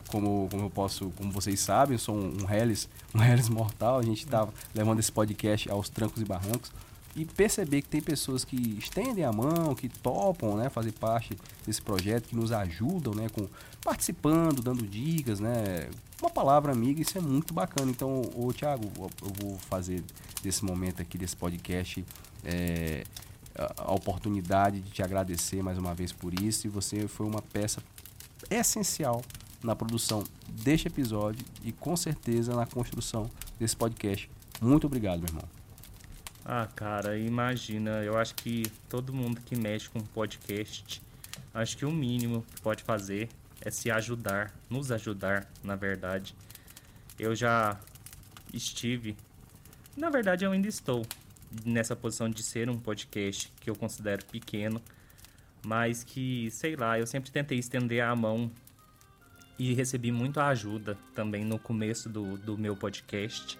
como, 0.07 0.47
como 0.49 0.63
eu 0.63 0.69
posso, 0.69 1.11
como 1.17 1.29
vocês 1.33 1.59
sabem, 1.59 1.97
sou 1.97 2.15
um, 2.15 2.33
um 2.41 2.49
Hellis, 2.49 2.87
um 3.13 3.21
Hellis 3.21 3.49
mortal, 3.49 3.99
a 3.99 4.01
gente 4.01 4.23
está 4.23 4.47
levando 4.73 5.01
esse 5.01 5.11
podcast 5.11 5.69
aos 5.69 5.89
trancos 5.89 6.21
e 6.21 6.23
barrancos 6.23 6.71
e 7.13 7.25
perceber 7.25 7.81
que 7.81 7.89
tem 7.89 7.99
pessoas 7.99 8.45
que 8.45 8.55
estendem 8.79 9.25
a 9.25 9.33
mão, 9.33 9.75
que 9.75 9.89
topam, 9.89 10.55
né, 10.55 10.69
fazer 10.69 10.93
parte 10.93 11.37
desse 11.65 11.81
projeto, 11.81 12.29
que 12.29 12.35
nos 12.37 12.53
ajudam, 12.53 13.13
né, 13.13 13.27
com 13.27 13.49
participando, 13.83 14.61
dando 14.61 14.87
dicas, 14.87 15.41
né, 15.41 15.89
uma 16.21 16.29
palavra 16.29 16.71
amiga, 16.71 17.01
isso 17.01 17.17
é 17.17 17.21
muito 17.21 17.53
bacana. 17.53 17.91
Então, 17.91 18.21
o 18.33 18.53
Thiago, 18.53 18.89
eu 18.97 19.33
vou 19.41 19.57
fazer 19.57 20.01
desse 20.41 20.63
momento 20.63 21.01
aqui 21.01 21.17
desse 21.17 21.35
podcast 21.35 22.05
é, 22.45 23.03
a 23.57 23.91
oportunidade 23.91 24.81
de 24.81 24.91
te 24.91 25.01
agradecer 25.01 25.63
mais 25.63 25.77
uma 25.77 25.93
vez 25.93 26.11
por 26.11 26.33
isso 26.39 26.67
e 26.67 26.69
você 26.69 27.07
foi 27.07 27.25
uma 27.25 27.41
peça 27.41 27.81
essencial 28.49 29.21
na 29.63 29.75
produção 29.75 30.23
deste 30.47 30.87
episódio 30.87 31.45
e 31.63 31.71
com 31.71 31.95
certeza 31.95 32.55
na 32.55 32.65
construção 32.65 33.29
desse 33.59 33.75
podcast. 33.75 34.29
Muito 34.61 34.85
obrigado, 34.85 35.19
meu 35.19 35.29
irmão. 35.29 35.43
Ah, 36.45 36.67
cara, 36.75 37.17
imagina, 37.17 38.03
eu 38.03 38.17
acho 38.17 38.33
que 38.35 38.63
todo 38.87 39.13
mundo 39.13 39.41
que 39.41 39.55
mexe 39.55 39.89
com 39.89 39.99
podcast, 39.99 41.01
acho 41.53 41.75
que 41.75 41.85
o 41.85 41.91
mínimo 41.91 42.45
que 42.55 42.61
pode 42.61 42.83
fazer 42.83 43.27
é 43.61 43.69
se 43.69 43.91
ajudar, 43.91 44.53
nos 44.69 44.91
ajudar, 44.91 45.49
na 45.63 45.75
verdade. 45.75 46.33
Eu 47.19 47.35
já 47.35 47.77
estive, 48.53 49.17
na 49.97 50.09
verdade 50.09 50.45
eu 50.45 50.51
ainda 50.51 50.67
estou 50.67 51.05
nessa 51.65 51.95
posição 51.95 52.29
de 52.29 52.43
ser 52.43 52.69
um 52.69 52.79
podcast 52.79 53.51
que 53.59 53.69
eu 53.69 53.75
considero 53.75 54.25
pequeno, 54.25 54.81
mas 55.65 56.03
que, 56.03 56.49
sei 56.51 56.75
lá, 56.75 56.99
eu 56.99 57.07
sempre 57.07 57.31
tentei 57.31 57.57
estender 57.57 58.03
a 58.03 58.15
mão 58.15 58.51
e 59.59 59.73
recebi 59.73 60.11
muita 60.11 60.45
ajuda 60.47 60.97
também 61.15 61.43
no 61.43 61.57
começo 61.57 62.09
do, 62.09 62.37
do 62.37 62.57
meu 62.57 62.75
podcast. 62.75 63.57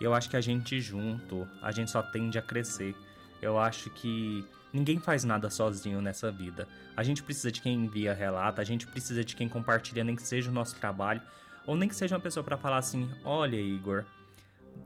Eu 0.00 0.14
acho 0.14 0.28
que 0.28 0.36
a 0.36 0.40
gente 0.40 0.80
junto, 0.80 1.46
a 1.62 1.70
gente 1.70 1.90
só 1.90 2.02
tende 2.02 2.38
a 2.38 2.42
crescer. 2.42 2.94
Eu 3.40 3.58
acho 3.58 3.90
que 3.90 4.44
ninguém 4.72 4.98
faz 4.98 5.24
nada 5.24 5.48
sozinho 5.50 6.00
nessa 6.00 6.30
vida. 6.30 6.66
A 6.96 7.02
gente 7.02 7.22
precisa 7.22 7.52
de 7.52 7.60
quem 7.60 7.84
envia 7.84 8.12
relato, 8.12 8.60
a 8.60 8.64
gente 8.64 8.86
precisa 8.86 9.24
de 9.24 9.36
quem 9.36 9.48
compartilha, 9.48 10.02
nem 10.02 10.16
que 10.16 10.22
seja 10.22 10.50
o 10.50 10.54
nosso 10.54 10.76
trabalho, 10.76 11.22
ou 11.66 11.76
nem 11.76 11.88
que 11.88 11.94
seja 11.94 12.16
uma 12.16 12.20
pessoa 12.20 12.42
para 12.42 12.56
falar 12.56 12.78
assim: 12.78 13.08
olha, 13.24 13.56
Igor, 13.56 14.04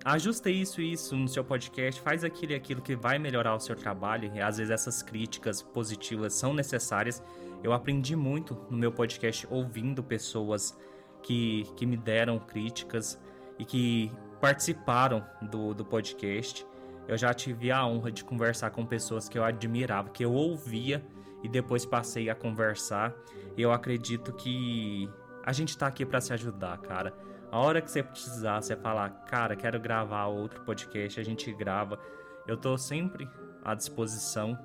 ajusta 0.04 0.50
isso 0.50 0.80
e 0.80 0.92
isso 0.92 1.16
no 1.16 1.28
seu 1.28 1.44
podcast, 1.44 2.00
faz 2.00 2.24
aquilo 2.24 2.52
e 2.52 2.54
aquilo 2.54 2.82
que 2.82 2.94
vai 2.94 3.18
melhorar 3.18 3.54
o 3.54 3.60
seu 3.60 3.74
trabalho. 3.74 4.30
E 4.34 4.40
às 4.40 4.58
vezes 4.58 4.70
essas 4.70 5.02
críticas 5.02 5.62
positivas 5.62 6.34
são 6.34 6.52
necessárias 6.52 7.22
eu 7.64 7.72
aprendi 7.72 8.14
muito 8.14 8.54
no 8.68 8.76
meu 8.76 8.92
podcast 8.92 9.48
ouvindo 9.50 10.02
pessoas 10.02 10.78
que, 11.22 11.64
que 11.76 11.86
me 11.86 11.96
deram 11.96 12.38
críticas 12.38 13.18
e 13.58 13.64
que 13.64 14.12
participaram 14.38 15.24
do, 15.40 15.72
do 15.72 15.82
podcast. 15.82 16.66
Eu 17.08 17.16
já 17.16 17.32
tive 17.32 17.72
a 17.72 17.86
honra 17.86 18.12
de 18.12 18.22
conversar 18.22 18.68
com 18.68 18.84
pessoas 18.84 19.30
que 19.30 19.38
eu 19.38 19.42
admirava, 19.42 20.10
que 20.10 20.22
eu 20.22 20.34
ouvia 20.34 21.02
e 21.42 21.48
depois 21.48 21.86
passei 21.86 22.28
a 22.28 22.34
conversar. 22.34 23.14
Eu 23.56 23.72
acredito 23.72 24.34
que 24.34 25.08
a 25.42 25.52
gente 25.52 25.76
tá 25.78 25.86
aqui 25.86 26.04
para 26.04 26.20
se 26.20 26.34
ajudar, 26.34 26.76
cara. 26.82 27.14
A 27.54 27.58
hora 27.60 27.80
que 27.80 27.88
você 27.88 28.02
precisar, 28.02 28.60
você 28.60 28.74
falar, 28.74 29.10
cara, 29.26 29.54
quero 29.54 29.78
gravar 29.78 30.26
outro 30.26 30.60
podcast, 30.62 31.20
a 31.20 31.22
gente 31.22 31.52
grava. 31.52 32.00
Eu 32.48 32.56
tô 32.56 32.76
sempre 32.76 33.30
à 33.64 33.76
disposição, 33.76 34.58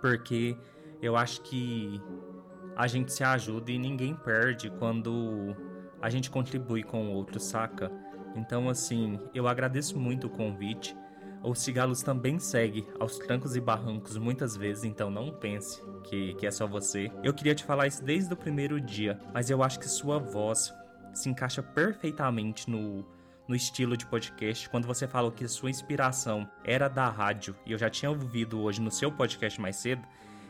porque 0.00 0.56
eu 1.02 1.16
acho 1.16 1.40
que 1.42 2.00
a 2.76 2.86
gente 2.86 3.12
se 3.12 3.24
ajuda 3.24 3.72
e 3.72 3.76
ninguém 3.76 4.14
perde 4.14 4.70
quando 4.70 5.56
a 6.00 6.08
gente 6.08 6.30
contribui 6.30 6.84
com 6.84 7.08
o 7.08 7.12
outro, 7.12 7.40
saca? 7.40 7.90
Então, 8.36 8.68
assim, 8.68 9.18
eu 9.34 9.48
agradeço 9.48 9.98
muito 9.98 10.28
o 10.28 10.30
convite. 10.30 10.96
O 11.42 11.56
Cigalos 11.56 12.04
também 12.04 12.38
segue 12.38 12.86
aos 13.00 13.18
trancos 13.18 13.56
e 13.56 13.60
barrancos 13.60 14.16
muitas 14.16 14.56
vezes, 14.56 14.84
então 14.84 15.10
não 15.10 15.32
pense 15.32 15.82
que, 16.04 16.34
que 16.34 16.46
é 16.46 16.52
só 16.52 16.68
você. 16.68 17.10
Eu 17.24 17.34
queria 17.34 17.54
te 17.56 17.64
falar 17.64 17.88
isso 17.88 18.04
desde 18.04 18.32
o 18.32 18.36
primeiro 18.36 18.80
dia, 18.80 19.18
mas 19.34 19.50
eu 19.50 19.60
acho 19.60 19.80
que 19.80 19.88
sua 19.88 20.20
voz 20.20 20.72
se 21.14 21.28
encaixa 21.28 21.62
perfeitamente 21.62 22.70
no, 22.70 23.04
no 23.46 23.54
estilo 23.54 23.96
de 23.96 24.06
podcast. 24.06 24.68
Quando 24.68 24.86
você 24.86 25.08
falou 25.08 25.32
que 25.32 25.46
sua 25.48 25.70
inspiração 25.70 26.48
era 26.64 26.88
da 26.88 27.08
rádio, 27.08 27.56
e 27.66 27.72
eu 27.72 27.78
já 27.78 27.90
tinha 27.90 28.10
ouvido 28.10 28.60
hoje 28.60 28.80
no 28.80 28.90
seu 28.90 29.10
podcast 29.10 29.60
mais 29.60 29.76
cedo, 29.76 30.02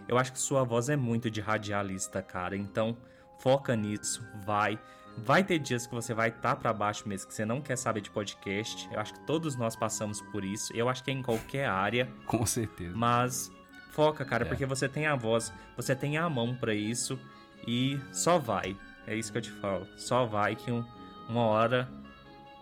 eu 0.06 0.18
acho 0.18 0.32
que 0.32 0.38
sua 0.38 0.64
voz 0.64 0.88
é 0.88 0.96
muito 0.96 1.30
de 1.30 1.40
radialista, 1.40 2.22
cara. 2.22 2.56
Então, 2.56 2.96
foca 3.38 3.74
nisso, 3.76 4.26
vai. 4.44 4.78
Vai 5.16 5.44
ter 5.44 5.58
dias 5.58 5.86
que 5.86 5.94
você 5.94 6.14
vai 6.14 6.28
estar 6.28 6.54
tá 6.54 6.56
para 6.56 6.72
baixo 6.72 7.08
mesmo, 7.08 7.28
que 7.28 7.34
você 7.34 7.44
não 7.44 7.60
quer 7.60 7.76
saber 7.76 8.00
de 8.00 8.10
podcast. 8.10 8.88
Eu 8.92 9.00
acho 9.00 9.14
que 9.14 9.20
todos 9.20 9.56
nós 9.56 9.76
passamos 9.76 10.20
por 10.20 10.44
isso. 10.44 10.72
Eu 10.74 10.88
acho 10.88 11.02
que 11.04 11.10
é 11.10 11.14
em 11.14 11.22
qualquer 11.22 11.66
área. 11.66 12.08
Com 12.26 12.44
certeza. 12.46 12.96
Mas 12.96 13.50
foca, 13.92 14.24
cara, 14.24 14.44
é. 14.44 14.48
porque 14.48 14.66
você 14.66 14.88
tem 14.88 15.06
a 15.06 15.16
voz, 15.16 15.52
você 15.76 15.94
tem 15.94 16.16
a 16.16 16.28
mão 16.28 16.54
para 16.54 16.74
isso 16.74 17.18
e 17.66 18.00
só 18.12 18.38
vai. 18.38 18.76
É 19.10 19.16
isso 19.16 19.32
que 19.32 19.38
eu 19.38 19.42
te 19.42 19.50
falo. 19.50 19.88
Só 19.96 20.24
vai 20.24 20.54
que 20.54 20.70
um, 20.70 20.84
uma 21.28 21.42
hora 21.42 21.90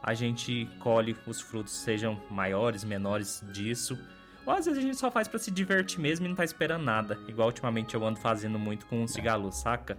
a 0.02 0.14
gente 0.14 0.66
colhe 0.80 1.14
os 1.26 1.42
frutos, 1.42 1.74
sejam 1.74 2.18
maiores, 2.30 2.84
menores 2.84 3.44
disso. 3.52 3.98
Ou 4.46 4.54
às 4.54 4.64
vezes 4.64 4.78
a 4.78 4.82
gente 4.82 4.96
só 4.96 5.10
faz 5.10 5.28
para 5.28 5.38
se 5.38 5.50
divertir 5.50 6.00
mesmo 6.00 6.24
e 6.24 6.28
não 6.30 6.34
tá 6.34 6.44
esperando 6.44 6.82
nada. 6.82 7.18
Igual 7.28 7.48
ultimamente 7.48 7.94
eu 7.94 8.02
ando 8.02 8.18
fazendo 8.18 8.58
muito 8.58 8.86
com 8.86 9.04
o 9.04 9.06
Cigalu, 9.06 9.52
saca? 9.52 9.98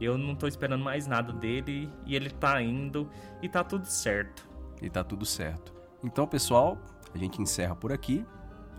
Eu 0.00 0.16
não 0.16 0.36
tô 0.36 0.46
esperando 0.46 0.84
mais 0.84 1.08
nada 1.08 1.32
dele 1.32 1.90
e 2.06 2.14
ele 2.14 2.30
tá 2.30 2.62
indo 2.62 3.10
e 3.42 3.48
tá 3.48 3.64
tudo 3.64 3.84
certo. 3.84 4.48
E 4.80 4.88
tá 4.88 5.02
tudo 5.02 5.26
certo. 5.26 5.74
Então, 6.04 6.24
pessoal, 6.24 6.78
a 7.12 7.18
gente 7.18 7.42
encerra 7.42 7.74
por 7.74 7.92
aqui 7.92 8.24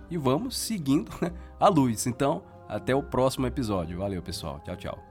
e 0.10 0.18
vamos 0.18 0.58
seguindo 0.58 1.12
né, 1.22 1.34
a 1.60 1.68
luz. 1.68 2.08
Então, 2.08 2.46
até 2.70 2.96
o 2.96 3.04
próximo 3.04 3.46
episódio. 3.46 3.98
Valeu, 3.98 4.24
pessoal. 4.24 4.62
Tchau, 4.62 4.78
tchau. 4.78 5.11